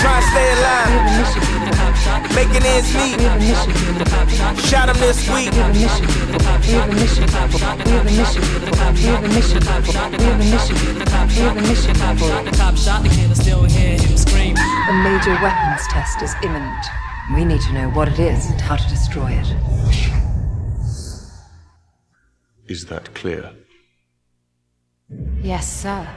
Trying 0.01 0.21
to 0.21 0.27
stay 0.29 0.51
alive. 0.53 1.94
Making 2.35 2.65
ends 2.65 2.93
meet. 2.95 3.19
Shot 4.69 4.89
him 4.89 4.97
this 4.99 5.27
week. 5.29 5.51
We 5.51 5.57
have 5.57 5.71
a 5.71 5.73
mission. 5.73 6.05
We 6.05 6.73
have 6.73 6.89
a 6.89 6.95
mission. 6.95 7.25
We 7.25 8.71
have 9.05 9.23
a 9.23 9.27
mission. 9.29 9.59
The 11.95 12.51
cop 12.57 12.75
shot 12.77 13.03
the 13.03 13.09
kid 13.09 13.25
and 13.25 13.37
still 13.37 13.63
hear 13.63 13.97
him 13.97 14.17
scream. 14.17 14.55
A 14.57 14.93
major 15.03 15.33
weapons 15.41 15.87
test 15.89 16.21
is 16.21 16.35
imminent. 16.43 16.85
We 17.33 17.43
need 17.43 17.61
to 17.61 17.73
know 17.73 17.89
what 17.89 18.07
it 18.07 18.19
is 18.19 18.49
and 18.51 18.61
how 18.61 18.75
to 18.75 18.87
destroy 18.89 19.31
it. 19.31 19.47
Is 22.67 22.85
that 22.85 23.13
clear? 23.13 23.53
Yes, 25.41 25.67
sir. 25.81 26.07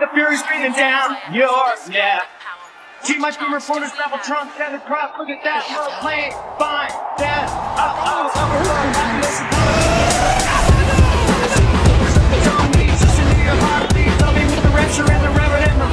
the 0.00 0.08
fury 0.14 0.36
breathing 0.48 0.72
down 0.72 1.16
your 1.32 1.74
neck. 1.88 2.22
Too 3.04 3.18
much 3.18 3.36
from 3.36 3.52
reporters, 3.52 3.90
travel 3.92 4.18
Trump, 4.18 4.52
Santa 4.56 4.78
Cruz, 4.78 5.10
look 5.18 5.28
at 5.28 5.42
that, 5.42 5.66
low 5.74 5.90
plane, 6.00 6.30
fine, 6.56 6.92
death, 7.18 7.50
up, 7.76 7.98
up, 7.98 8.30
up, 8.30 8.46
up, 8.46 9.72
Rapture 14.72 15.12
and 15.12 15.22
the 15.22 15.30
reverend 15.38 15.68
and 15.68 15.80
the 15.80 15.86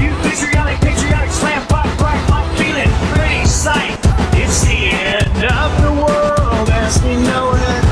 you 0.00 0.10
patriotic, 0.22 0.80
patriotic, 0.80 1.30
slam, 1.30 1.66
pop, 1.66 1.86
pop, 1.98 2.46
feeling, 2.56 2.88
pretty 3.12 3.44
sight. 3.44 3.98
It's 4.32 4.64
the 4.64 4.90
end 4.90 5.44
of 5.44 5.70
the 5.82 5.92
world 5.92 6.70
as 6.70 7.02
we 7.02 7.16
know 7.16 7.52
it. 7.54 7.84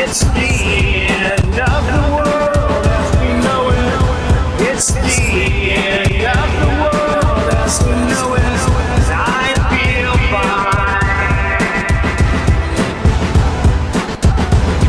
It's 0.00 0.20
the 0.20 0.48
end. 1.10 1.43
That's 4.92 5.16
the 5.16 5.72
end 5.72 6.12
of 6.28 6.50
the 6.60 6.68
world 6.76 7.48
as 7.56 7.80
we 7.80 7.96
know 8.04 8.36
it. 8.36 8.44
I 9.16 9.56
feel 9.72 10.12
fine. 10.28 11.08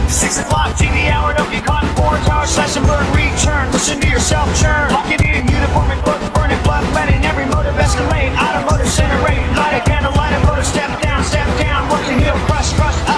Six 0.10 0.39
o'clock 0.39 0.75
TV 0.75 1.08
hour, 1.10 1.34
don't 1.34 1.49
get 1.49 1.63
caught 1.63 1.86
in 1.86 1.89
four 1.95 2.12
tower 2.27 2.45
slash 2.45 2.75
and 2.75 2.86
burn 2.86 3.08
return. 3.15 3.71
Listen 3.71 4.01
to 4.01 4.10
yourself 4.10 4.51
churn. 4.60 4.89
Pocket 4.91 5.21
in 5.21 5.47
uniform 5.47 5.89
and 5.91 6.03
book, 6.03 6.19
burning 6.34 6.60
blood, 6.63 6.84
letting 6.93 7.23
every 7.23 7.45
motive 7.45 7.75
escalate. 7.75 8.36
Automotive 8.36 8.91
center 8.91 9.15
rate, 9.23 9.47
light 9.55 9.79
a 9.79 9.84
candle, 9.88 10.12
light 10.19 10.34
a 10.36 10.45
motor, 10.45 10.63
step 10.63 10.91
down, 11.01 11.23
step 11.23 11.47
down, 11.58 11.88
working 11.88 12.19
heel, 12.19 12.36
crush, 12.51 12.73
crush. 12.73 13.14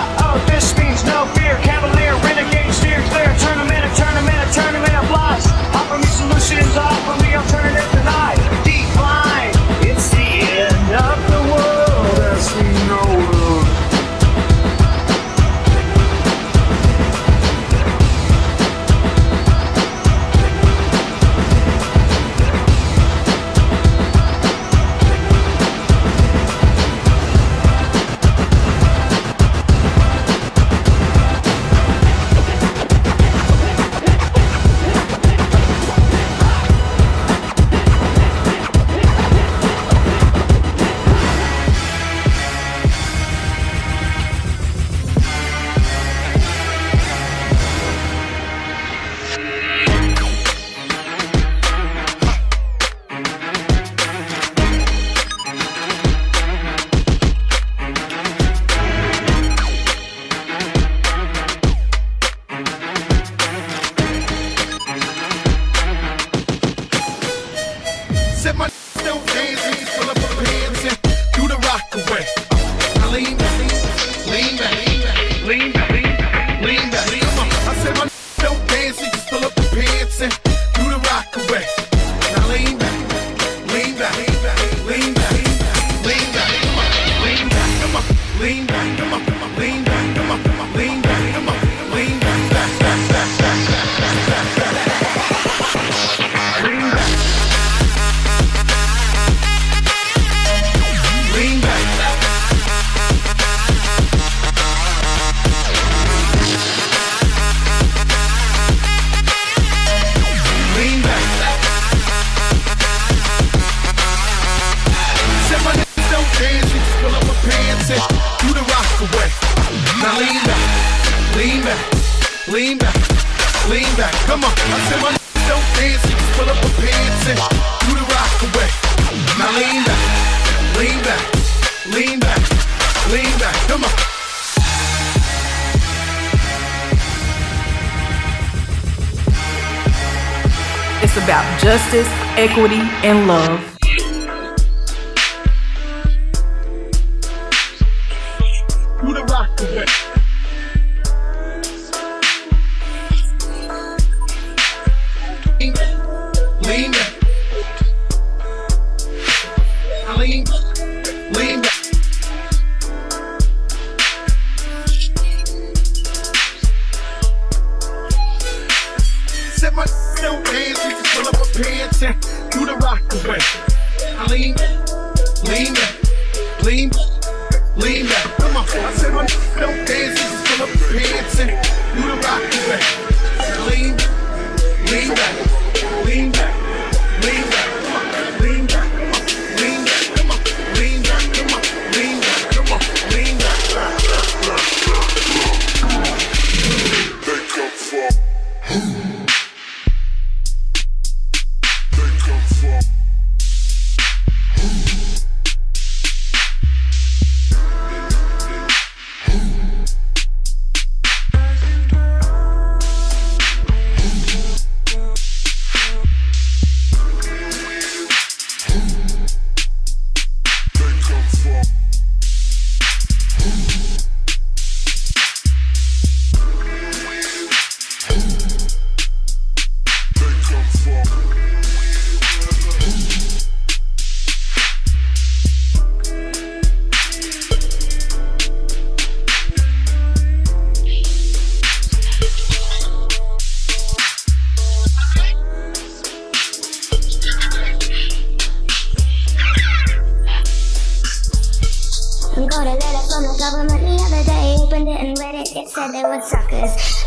Yeah. 149.60 150.16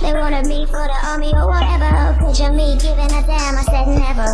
They 0.01 0.13
wanted 0.13 0.47
me 0.47 0.67
for 0.67 0.87
the 0.87 0.99
army 1.05 1.33
or 1.35 1.49
whatever. 1.49 2.17
Picture 2.19 2.53
me 2.53 2.77
giving 2.81 3.13
a 3.13 3.21
damn. 3.23 3.57
I 3.57 3.65
said 3.69 3.89
never. 3.89 4.31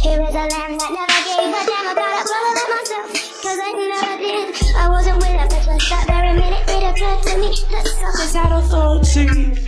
Here 0.00 0.20
is 0.20 0.34
a 0.34 0.44
land 0.48 0.80
that 0.80 0.90
never 0.96 1.20
gave 1.28 1.52
a 1.52 1.62
damn 1.64 1.92
about 1.92 2.12
a 2.12 2.22
brother 2.24 2.52
like 2.56 2.70
myself. 2.72 3.08
Cause 3.40 3.58
I 3.60 3.70
never 3.76 4.16
did. 4.16 4.48
I 4.76 4.88
wasn't 4.88 5.16
with 5.18 5.32
her, 5.32 5.48
but 5.48 5.62
just 5.64 5.90
that 5.90 6.04
very 6.08 6.32
minute 6.36 6.64
it 6.68 6.82
occurred 6.88 7.22
to 7.24 7.38
me 7.38 7.52
that 7.72 7.84
suckers 7.86 8.32
had 8.34 8.52
authority. 8.52 9.60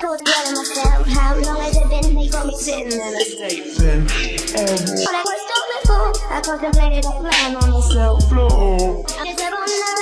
Go 0.00 0.16
to 0.16 0.24
tell 0.24 0.52
myself 0.52 1.06
how 1.08 1.34
long 1.40 1.60
has 1.60 1.76
it 1.76 1.88
been? 1.88 2.14
They 2.14 2.28
got 2.28 2.46
me 2.46 2.54
sitting 2.56 2.92
in 2.92 3.00
a 3.00 3.20
state 3.20 3.76
pen. 3.76 4.04
But 4.04 5.12
I 5.12 5.22
was 5.24 5.40
still 5.44 5.64
before. 5.80 6.12
I 6.30 6.40
contemplated 6.40 7.04
a 7.04 7.12
plan 7.20 7.56
on 7.56 7.70
the 7.70 7.80
cell 7.80 8.20
floor. 8.20 9.04
I 9.08 9.24
just 9.24 9.38
the 9.38 9.48
run, 9.50 9.95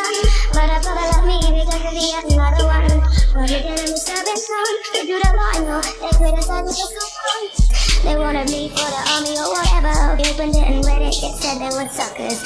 but 0.54 0.70
I 0.70 0.78
thought 0.78 0.94
I 0.94 1.10
love 1.10 1.26
me 1.26 1.42
because 1.42 1.82
of 1.82 1.90
the 1.90 2.06
another 2.30 2.64
one. 2.70 2.86
But 3.34 3.50
he 3.50 3.58
didn't 3.58 3.98
serve 3.98 4.22
his 4.22 4.46
son. 4.46 4.70
They 4.94 5.02
do 5.02 5.18
the 5.18 5.30
line, 5.34 5.66
no, 5.66 5.82
they 5.82 6.14
criticized 6.14 6.70
me 6.70 6.78
for 6.78 7.02
so 7.02 7.18
long. 7.26 7.74
They 8.06 8.14
wanted 8.14 8.46
me 8.54 8.70
for 8.70 8.86
the 8.86 9.02
army 9.18 9.34
or 9.34 9.50
whatever. 9.50 10.14
Opened 10.14 10.54
it 10.54 10.62
and 10.62 10.78
read 10.86 11.02
it. 11.02 11.14
It 11.18 11.34
said 11.42 11.58
they 11.58 11.74
were 11.74 11.90
suckers. 11.90 12.38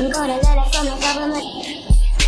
Got 0.00 0.32
a 0.32 0.40
letter 0.40 0.66
from 0.72 0.84
the 0.88 0.96
government. 0.96 1.44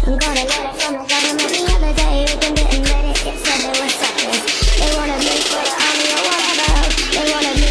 Got 0.05 0.37
a 0.37 0.45
letter 0.45 0.75
from 0.77 0.93
the 1.01 1.05
government 1.09 1.49
the 1.49 1.63
other 1.73 1.93
day. 1.97 2.29
It 2.29 2.37
and 2.37 2.85
read 2.85 3.07
it. 3.11 3.19
It 3.25 3.37
said 3.41 3.59
they 3.65 3.73
were 3.81 3.93
suckers. 3.97 4.45
They 4.77 4.93
wanted 4.93 5.25
me 5.25 5.41
for 5.49 5.65
the 5.65 5.73
army 5.73 6.07
or 6.13 6.23
whatever. 6.29 6.85
They 7.17 7.33
wanted 7.33 7.57
me 7.65 7.66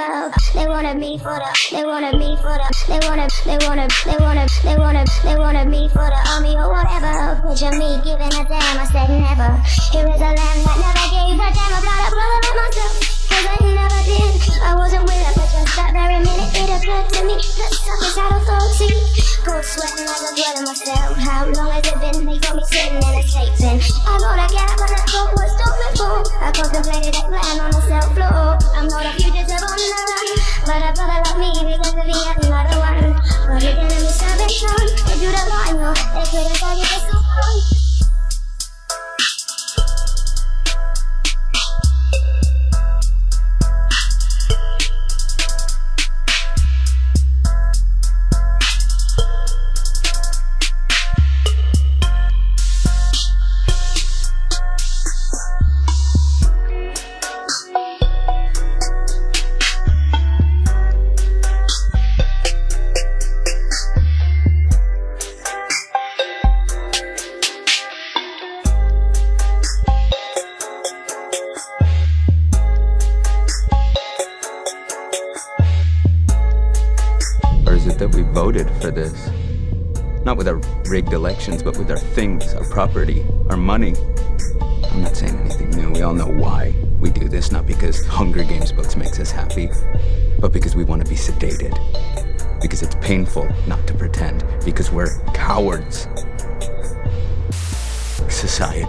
They 0.00 0.66
wanted 0.66 0.96
me 0.96 1.18
for 1.18 1.36
the. 1.36 1.68
They 1.70 1.84
wanted 1.84 2.16
me 2.18 2.34
for 2.36 2.56
the. 2.56 2.72
They 2.88 3.06
wanted. 3.06 3.30
They 3.44 3.58
wanted. 3.66 3.90
They 4.06 4.16
wanted. 4.16 4.48
They 4.64 4.76
wanted. 4.78 5.08
They 5.22 5.36
wanted 5.36 5.68
me 5.68 5.88
for 5.90 6.08
the 6.08 6.20
army 6.30 6.56
or 6.56 6.72
whatever. 6.72 7.36
Picture 7.48 7.76
me 7.76 8.00
giving 8.02 8.32
a 8.32 8.44
damn. 8.48 8.78
I 8.80 8.88
said 8.90 9.10
never. 9.12 9.60
Here 9.92 10.08
is 10.08 10.20
a 10.20 10.32
land 10.32 10.64
that 10.64 10.78
never 10.80 11.04
gave 11.12 11.36
a 11.36 11.48
damn 11.52 11.72
about 11.76 12.08
a 12.08 12.10
brother 12.10 12.40
like 12.40 12.56
myself. 12.56 13.19
Cause 13.40 13.56
I 13.56 13.72
never 13.72 14.02
did. 14.04 14.36
I 14.60 14.76
wasn't 14.76 15.04
with 15.08 15.16
her, 15.16 15.32
but 15.32 15.48
just 15.48 15.72
that 15.72 15.96
very 15.96 16.20
minute 16.20 16.52
it 16.60 16.68
occurred 16.76 17.08
to 17.08 17.20
me 17.24 17.40
that 17.40 17.72
suckers 17.72 18.12
had 18.12 18.36
authority. 18.36 18.92
Cold 19.48 19.64
sweating 19.64 20.04
as 20.04 20.20
I 20.20 20.30
dwell 20.36 20.56
in 20.60 20.64
myself. 20.68 21.16
How 21.16 21.48
long 21.48 21.72
has 21.72 21.88
it 21.88 21.96
been? 22.04 22.28
They 22.28 22.36
got 22.36 22.60
me 22.60 22.64
sitting 22.68 23.00
in 23.00 23.14
a 23.16 23.24
safe 23.24 23.56
bin. 23.56 23.80
I 23.80 24.12
got 24.20 24.44
a 24.44 24.46
gap, 24.52 24.76
but 24.76 24.92
I 24.92 25.00
thought 25.08 25.32
was 25.32 25.52
done 25.56 25.78
before. 25.88 26.20
I 26.36 26.52
contemplated 26.52 27.16
a 27.16 27.22
plan 27.32 27.56
on 27.64 27.70
the 27.72 27.80
cell 27.88 28.08
floor. 28.12 28.60
I'm 28.76 28.92
not 28.92 29.08
a 29.08 29.12
fugitive 29.16 29.56
on 29.56 29.72
the 29.72 29.88
run, 29.88 30.28
but 30.68 30.80
a 30.84 30.90
brother 30.92 31.20
like 31.24 31.38
me 31.40 31.50
because 31.64 31.96
of 31.96 32.04
the 32.04 32.20
another 32.44 32.76
one. 32.76 33.08
But 33.48 33.64
he 33.64 33.72
didn't 33.72 33.88
a 33.88 34.32
big 34.36 34.52
son. 34.52 34.84
They 35.08 35.16
do 35.16 35.32
the 35.32 35.44
line, 35.48 35.80
no, 35.80 35.96
they 35.96 36.28
criticize 36.28 36.76
you 36.76 36.88
for 36.92 37.24
so. 37.24 37.89
For 78.80 78.90
this. 78.90 79.28
Not 80.24 80.36
with 80.36 80.48
our 80.48 80.56
rigged 80.86 81.12
elections, 81.12 81.62
but 81.62 81.76
with 81.76 81.90
our 81.90 81.98
things, 81.98 82.54
our 82.54 82.64
property, 82.64 83.24
our 83.48 83.56
money. 83.56 83.94
I'm 84.90 85.02
not 85.02 85.16
saying 85.16 85.38
anything 85.38 85.70
new. 85.70 85.90
We 85.90 86.02
all 86.02 86.14
know 86.14 86.26
why 86.26 86.74
we 86.98 87.10
do 87.10 87.28
this, 87.28 87.52
not 87.52 87.66
because 87.66 88.04
Hunger 88.06 88.42
Games 88.42 88.72
books 88.72 88.96
makes 88.96 89.18
us 89.20 89.30
happy, 89.30 89.68
but 90.38 90.52
because 90.52 90.74
we 90.74 90.84
want 90.84 91.04
to 91.04 91.08
be 91.08 91.16
sedated. 91.16 91.78
Because 92.60 92.82
it's 92.82 92.96
painful 92.96 93.48
not 93.66 93.86
to 93.86 93.94
pretend. 93.94 94.44
Because 94.64 94.90
we're 94.90 95.18
cowards. 95.32 96.06
Society. 98.28 98.86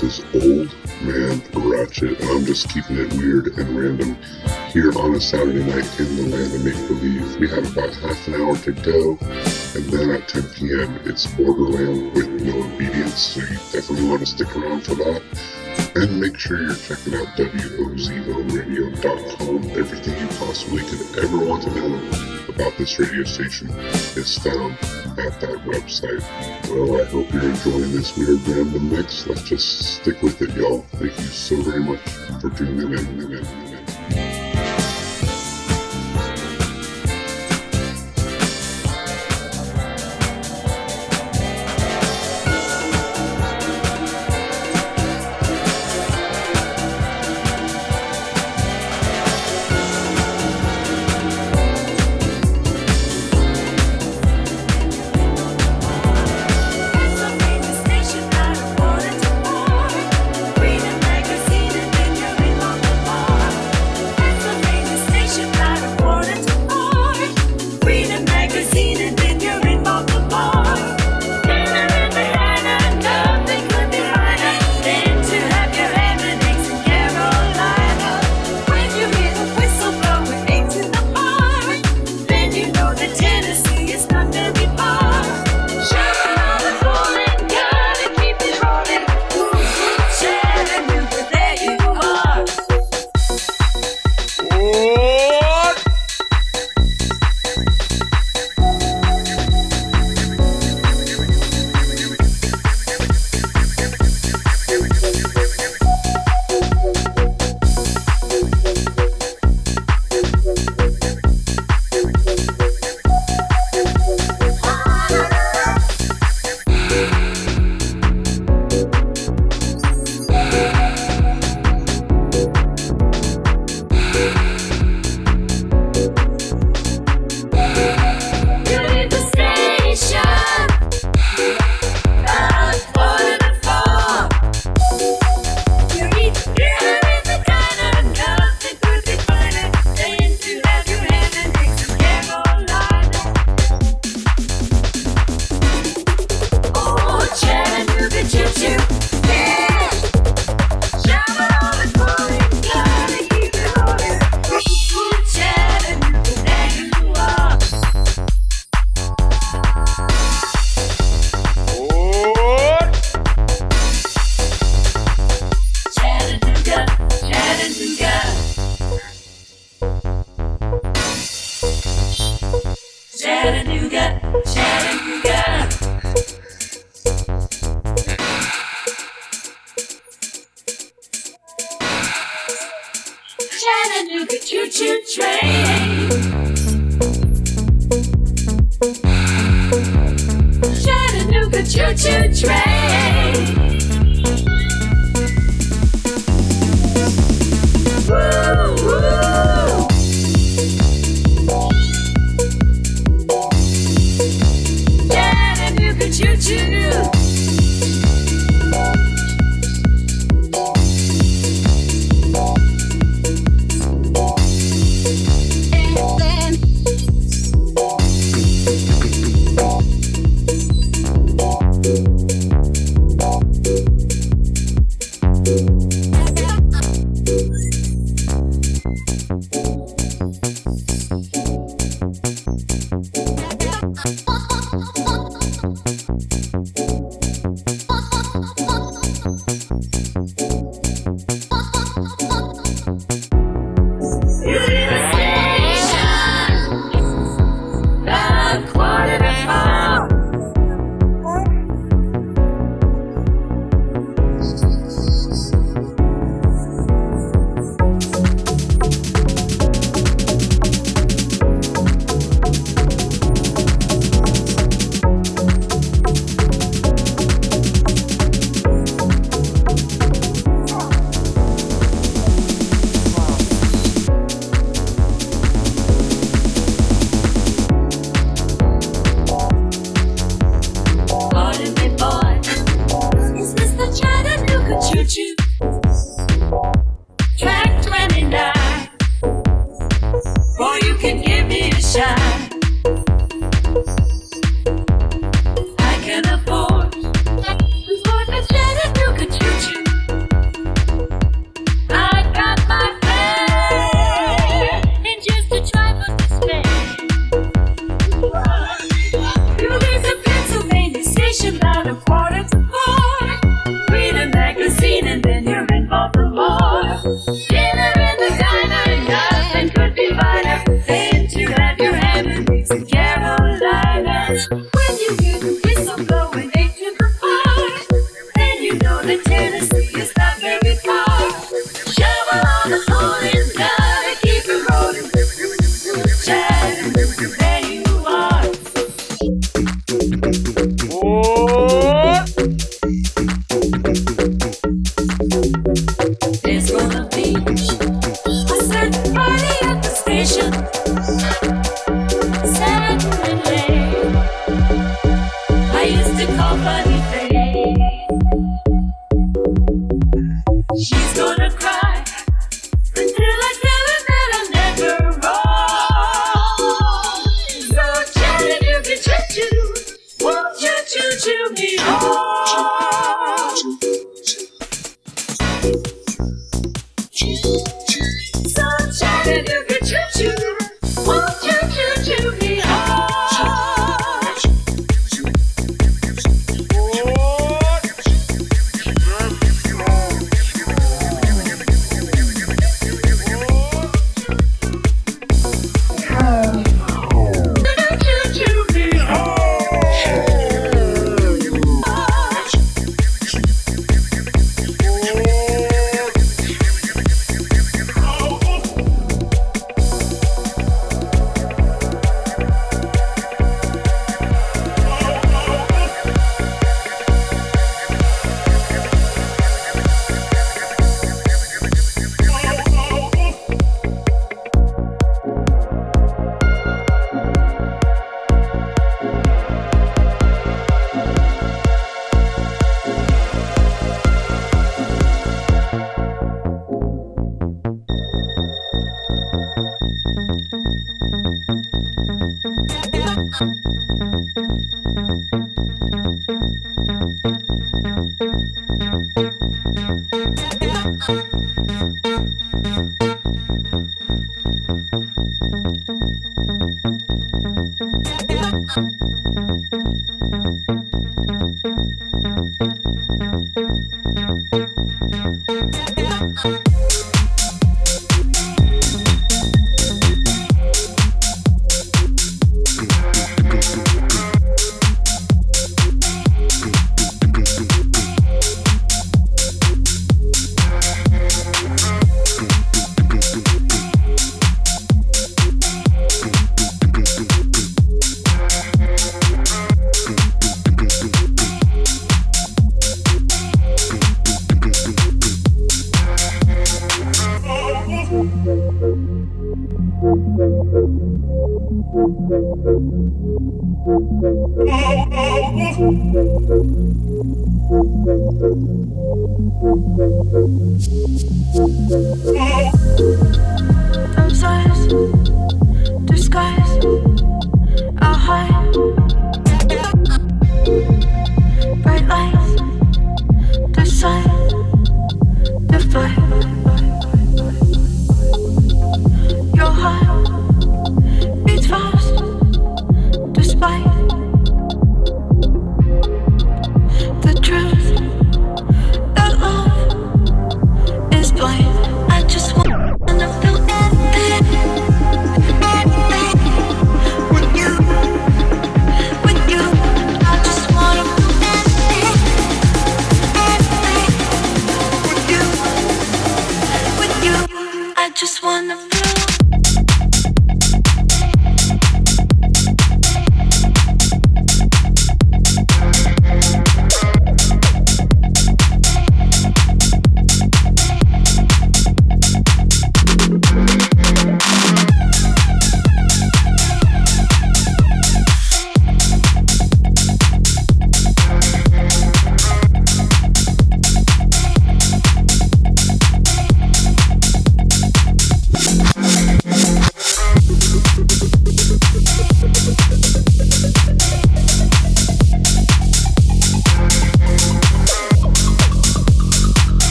This 0.00 0.18
is 0.18 0.24
Old 0.34 0.74
Man 1.02 1.42
Ratchet, 1.54 2.20
and 2.20 2.30
I'm 2.30 2.44
just 2.44 2.68
keeping 2.68 2.98
it 2.98 3.14
weird 3.14 3.56
and 3.56 3.78
random 3.78 4.18
here 4.70 4.92
on 4.98 5.14
a 5.14 5.20
Saturday 5.20 5.64
night 5.64 5.88
in 5.98 6.16
the 6.16 6.24
land 6.36 6.54
of 6.54 6.62
make 6.64 6.76
believe. 6.86 7.36
We 7.36 7.48
have 7.48 7.66
about 7.72 7.94
half 7.94 8.28
an 8.28 8.34
hour 8.34 8.54
to 8.58 8.72
go, 8.72 9.16
and 9.74 9.88
then 9.88 10.10
at 10.10 10.28
10 10.28 10.42
p.m. 10.54 11.00
it's 11.04 11.26
Borderland 11.28 12.12
with 12.14 12.28
no 12.42 12.62
obedience, 12.62 13.18
so 13.18 13.40
you 13.40 13.56
definitely 13.72 14.06
want 14.08 14.20
to 14.20 14.26
stick 14.26 14.54
around 14.54 14.84
for 14.84 14.96
that. 14.96 15.22
And 15.94 16.20
make 16.20 16.38
sure 16.38 16.60
you're 16.60 16.74
checking 16.74 17.14
out 17.14 17.28
WOZORadio.com. 17.38 19.70
Everything 19.78 20.20
you 20.20 20.28
possibly 20.36 20.82
could 20.82 21.18
ever 21.24 21.38
want 21.38 21.62
to 21.62 21.70
know 21.70 21.98
about 22.48 22.76
this 22.76 22.98
radio 22.98 23.24
station 23.24 23.70
is 23.70 24.36
found 24.38 24.76
at 25.18 25.40
that 25.40 25.58
website. 25.64 26.22
Well, 26.70 27.00
I 27.00 27.04
hope 27.04 27.32
you're 27.32 27.42
enjoying 27.42 27.92
this 27.92 28.16
weird 28.16 28.40
random 28.48 28.90
mix. 28.90 29.26
Let's 29.26 29.42
just 29.42 29.96
stick 29.96 30.22
with 30.22 30.40
it, 30.42 30.50
y'all. 30.54 30.82
Thank 30.92 31.16
you 31.18 31.24
so 31.24 31.60
very 31.62 31.82
much 31.82 32.00
for 32.40 32.50
tuning 32.50 32.92
in. 32.92 33.65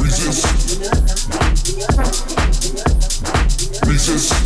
Resist. 0.00 0.44
Resist. 3.86 4.43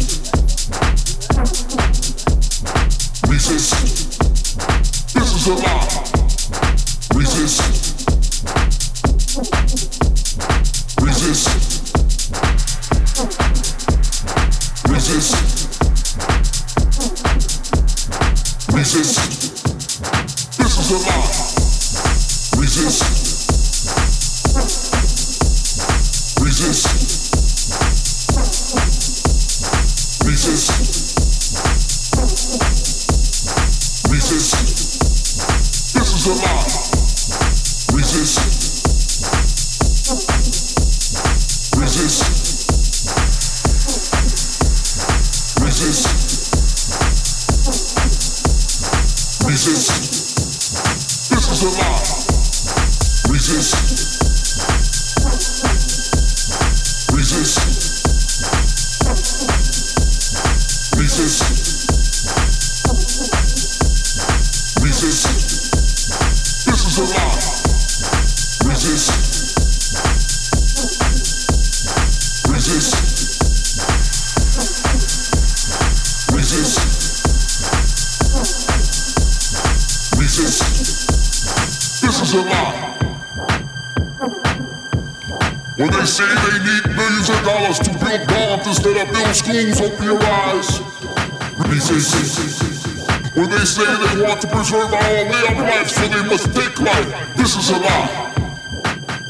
want 94.28 94.42
to 94.42 94.48
preserve 94.48 94.92
our 94.92 95.08
own 95.16 95.28
way 95.30 95.42
of 95.48 95.58
life, 95.58 95.88
so 95.88 96.06
they 96.06 96.22
must 96.28 96.54
take 96.54 96.78
life. 96.80 97.34
This 97.34 97.56
is 97.56 97.70
a 97.70 97.78
lie. 97.78 98.34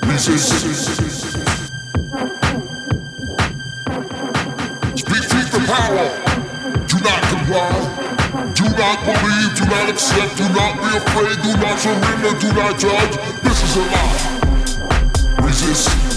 Resist. 0.03 0.49
Speak 4.99 5.23
truth 5.31 5.51
to 5.55 5.61
power. 5.71 6.09
Do 6.91 6.99
not 6.99 7.23
comply. 7.31 7.71
Do 8.55 8.65
not 8.75 8.99
believe. 9.07 9.51
Do 9.57 9.65
not 9.67 9.89
accept. 9.89 10.37
Do 10.37 10.49
not 10.49 10.75
be 10.83 10.91
afraid. 10.97 11.37
Do 11.47 11.57
not 11.63 11.79
surrender. 11.79 12.33
Do 12.41 12.53
not 12.55 12.79
judge. 12.79 13.15
This 13.43 13.63
is 13.63 13.77
a 13.77 13.85
lie. 13.95 15.47
Resist. 15.47 16.08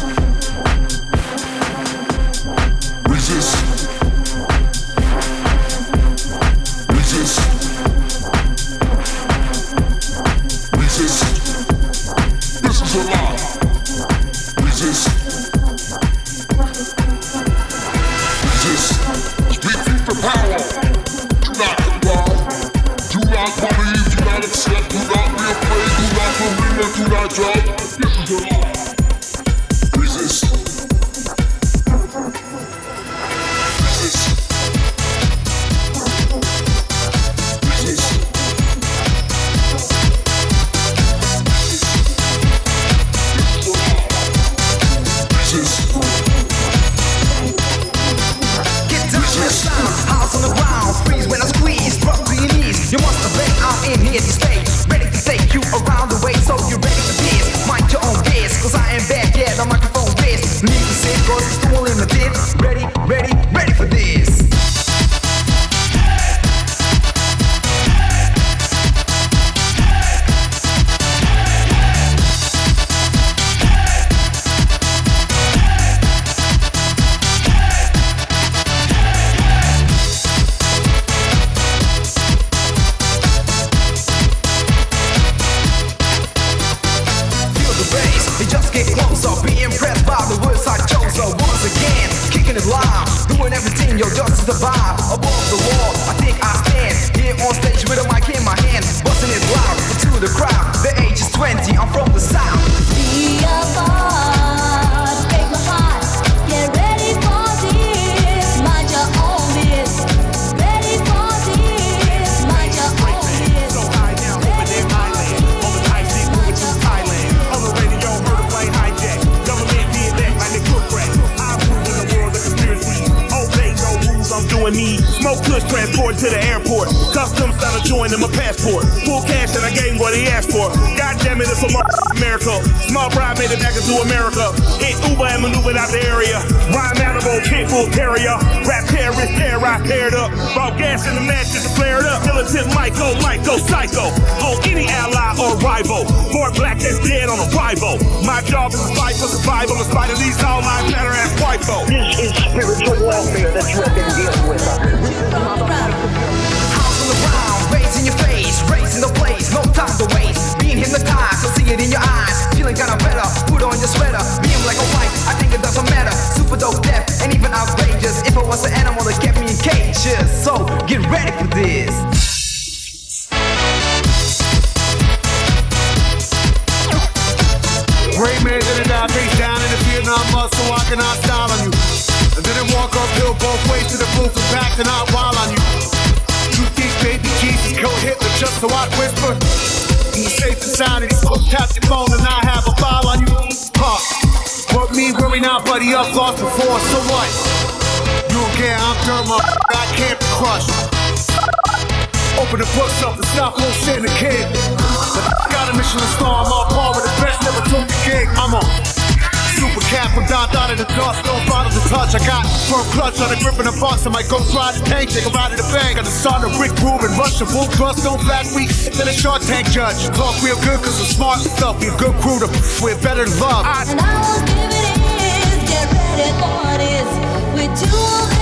clutch. 211.91 212.15
I 212.15 212.23
got 212.23 212.47
firm 212.71 212.87
clutch 212.95 213.19
on 213.19 213.27
the 213.27 213.37
grip 213.43 213.59
and 213.59 213.67
the 213.67 213.75
box. 213.75 214.07
I 214.07 214.09
might 214.09 214.31
go 214.31 214.39
try 214.55 214.71
the 214.71 214.79
tank, 214.87 215.11
take 215.11 215.27
a 215.27 215.29
ride 215.35 215.51
in 215.51 215.59
the 215.59 215.67
bank. 215.75 215.99
Got 215.99 216.07
the 216.07 216.51
brick 216.55 216.71
room 216.79 217.03
and 217.03 217.11
rush 217.19 217.43
a 217.43 217.45
wolf 217.51 217.67
bust, 217.77 218.07
don't 218.07 218.21
flat 218.23 218.47
weak. 218.55 218.71
Then 218.95 219.11
a 219.11 219.13
shark 219.13 219.43
tank 219.43 219.67
judge. 219.69 219.99
Talk 220.15 220.39
real 220.41 220.55
good, 220.63 220.79
cause 220.79 220.95
we're 220.97 221.11
smart 221.11 221.39
stuff. 221.43 221.75
We're 221.83 221.95
good 221.99 222.15
crew 222.23 222.39
to, 222.39 222.47
we're 222.79 222.99
better 223.03 223.27
than 223.27 223.35
love. 223.43 223.67
And 223.67 223.99
I 223.99 224.23
will 224.23 224.41
give 224.47 224.71
it 224.71 224.97
is, 225.35 225.59
get 225.67 225.87
ready 225.91 226.31
for 226.39 226.71
this. 226.79 227.09
We're 227.51 227.75
two 227.75 228.40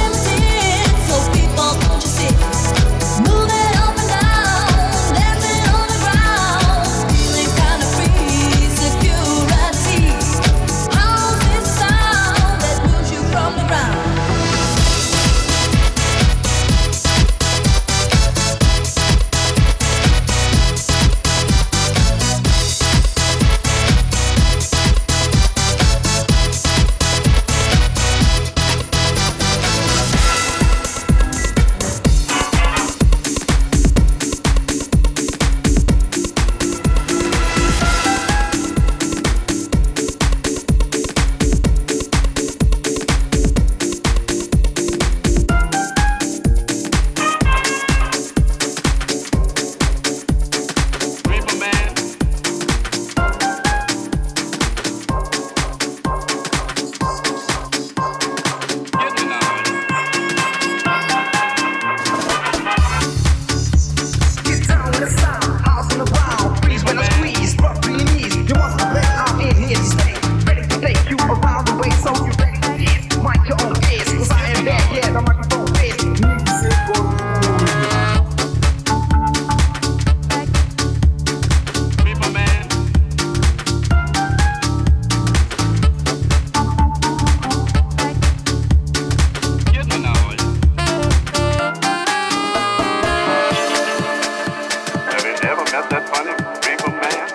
met 95.72 95.88
that 95.92 96.10
funny 96.10 96.34
reaper 96.66 96.90
man? 96.90 97.30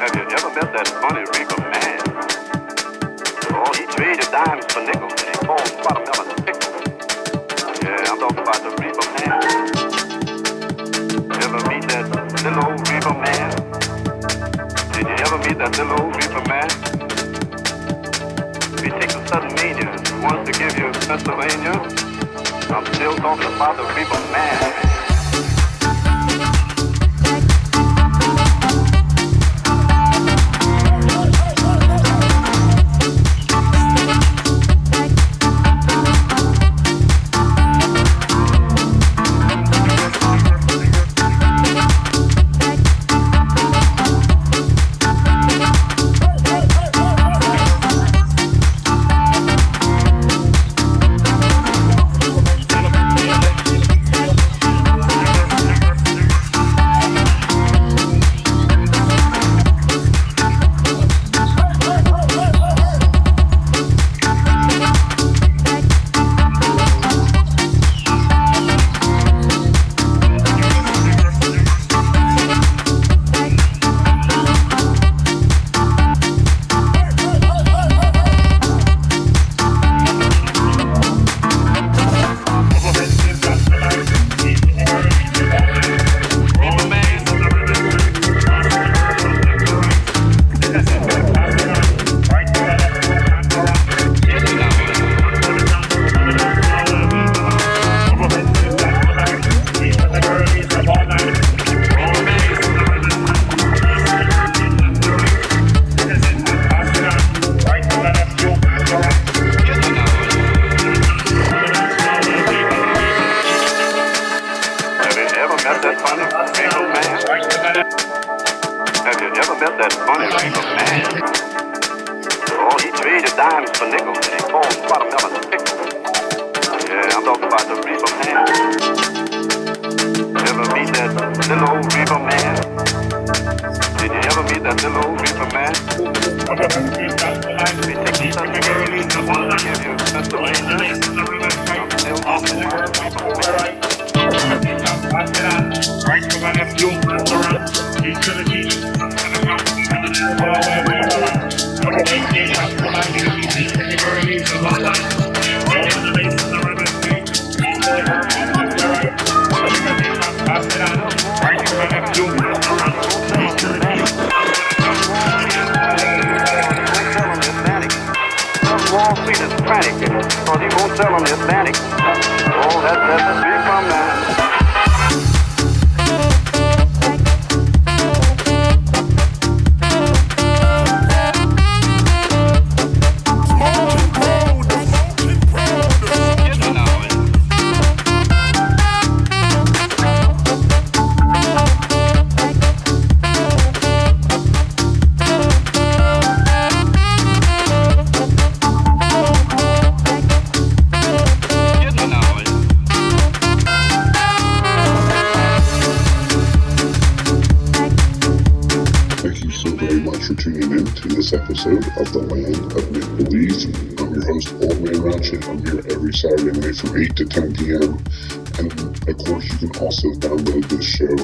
Have 0.00 0.14
you 0.16 0.24
ever 0.24 0.48
met 0.56 0.72
that 0.72 0.88
funny 1.04 1.20
reaper 1.36 1.60
man? 1.68 2.00
Oh, 3.52 3.68
he 3.76 3.84
traded 3.92 4.24
dimes 4.32 4.64
for 4.72 4.80
nickels 4.80 5.12
and 5.20 5.28
he 5.28 5.36
sold 5.44 5.68
watermelon 5.84 6.40
pickles. 6.48 6.80
Yeah, 7.84 8.08
I'm 8.08 8.16
talking 8.16 8.40
about 8.40 8.60
the 8.64 8.72
reaper 8.80 9.04
man. 9.20 9.36
Ever 11.44 11.60
meet 11.68 11.84
that 11.92 12.08
little 12.40 12.64
old 12.64 12.80
reaper 12.88 13.12
man? 13.20 13.52
Did 14.96 15.04
you 15.12 15.16
ever 15.28 15.38
meet 15.44 15.58
that 15.60 15.76
little 15.76 16.00
old 16.00 16.16
reaper 16.16 16.40
man? 16.48 16.68
He 18.80 18.88
takes 18.96 19.14
a 19.14 19.20
sudden 19.28 19.52
mania, 19.60 19.92
wants 20.24 20.48
to 20.48 20.56
give 20.56 20.72
you 20.80 20.88
Pennsylvania. 21.04 21.76
I'm 22.72 22.86
still 22.94 23.14
talking 23.16 23.52
about 23.52 23.76
the 23.76 23.84
reaper 23.92 24.20
man. 24.32 24.95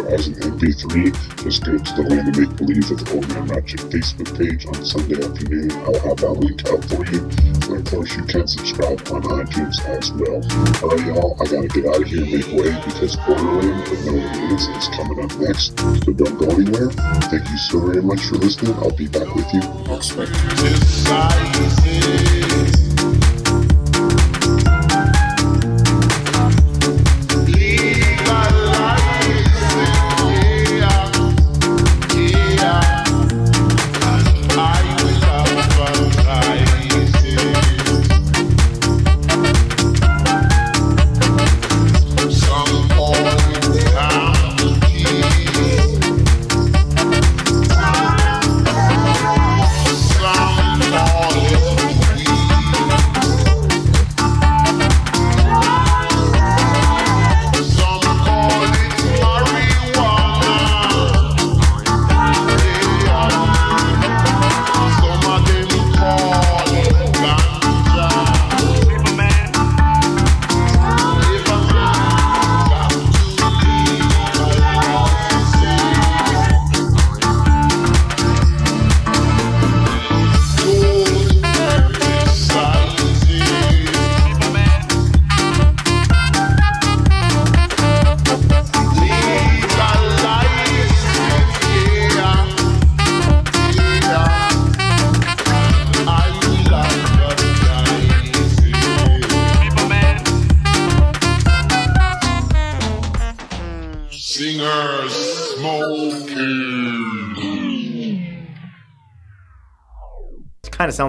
As 0.09 0.27
an 0.29 0.35
MP3. 0.35 1.13
Just 1.43 1.65
go 1.65 1.79
to 1.79 1.93
the 1.97 2.03
Land 2.09 2.29
of 2.29 2.37
Make 2.39 2.57
Believe 2.57 2.89
with 2.91 3.11
Old 3.13 3.29
Man 3.29 3.47
Ratchet 3.47 3.81
Facebook 3.93 4.31
page 4.37 4.67
on 4.67 4.75
Sunday 4.85 5.23
afternoon. 5.23 5.71
I'll 5.85 6.01
have 6.09 6.19
that 6.19 6.33
link 6.33 6.65
out 6.69 6.85
for 6.87 7.05
you. 7.11 7.21
And 7.73 7.87
of 7.87 7.93
course, 7.93 8.15
you 8.17 8.25
can 8.25 8.47
subscribe 8.47 9.01
on 9.13 9.23
iTunes 9.23 9.81
as 9.87 10.13
well. 10.13 10.41
Alright, 10.83 11.07
y'all, 11.07 11.37
I 11.41 11.45
gotta 11.47 11.69
get 11.69 11.87
out 11.87 12.03
of 12.03 12.09
here 12.09 12.23
and 12.23 12.33
make 12.33 12.49
way 12.53 12.73
because 12.85 13.17
Borderland 13.27 13.89
with 13.89 14.07
No 14.07 14.13
Limits 14.13 14.67
is 14.69 14.89
coming 14.97 15.19
up 15.23 15.33
next. 15.39 15.79
So 16.05 16.13
don't 16.13 16.37
go 16.39 16.47
anywhere. 16.51 16.91
Thank 17.31 17.49
you 17.49 17.59
so 17.59 17.81
very 17.81 18.03
much 18.03 18.21
for 18.27 18.37
listening. 18.37 18.75
I'll 18.83 18.97
be 18.97 19.09
back 19.09 19.29
with 19.35 19.53
you 19.53 19.61
next 19.89 20.17
week. 20.17 20.29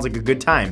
Sounds 0.03 0.13
like 0.13 0.21
a 0.21 0.25
good 0.25 0.41
time. 0.41 0.71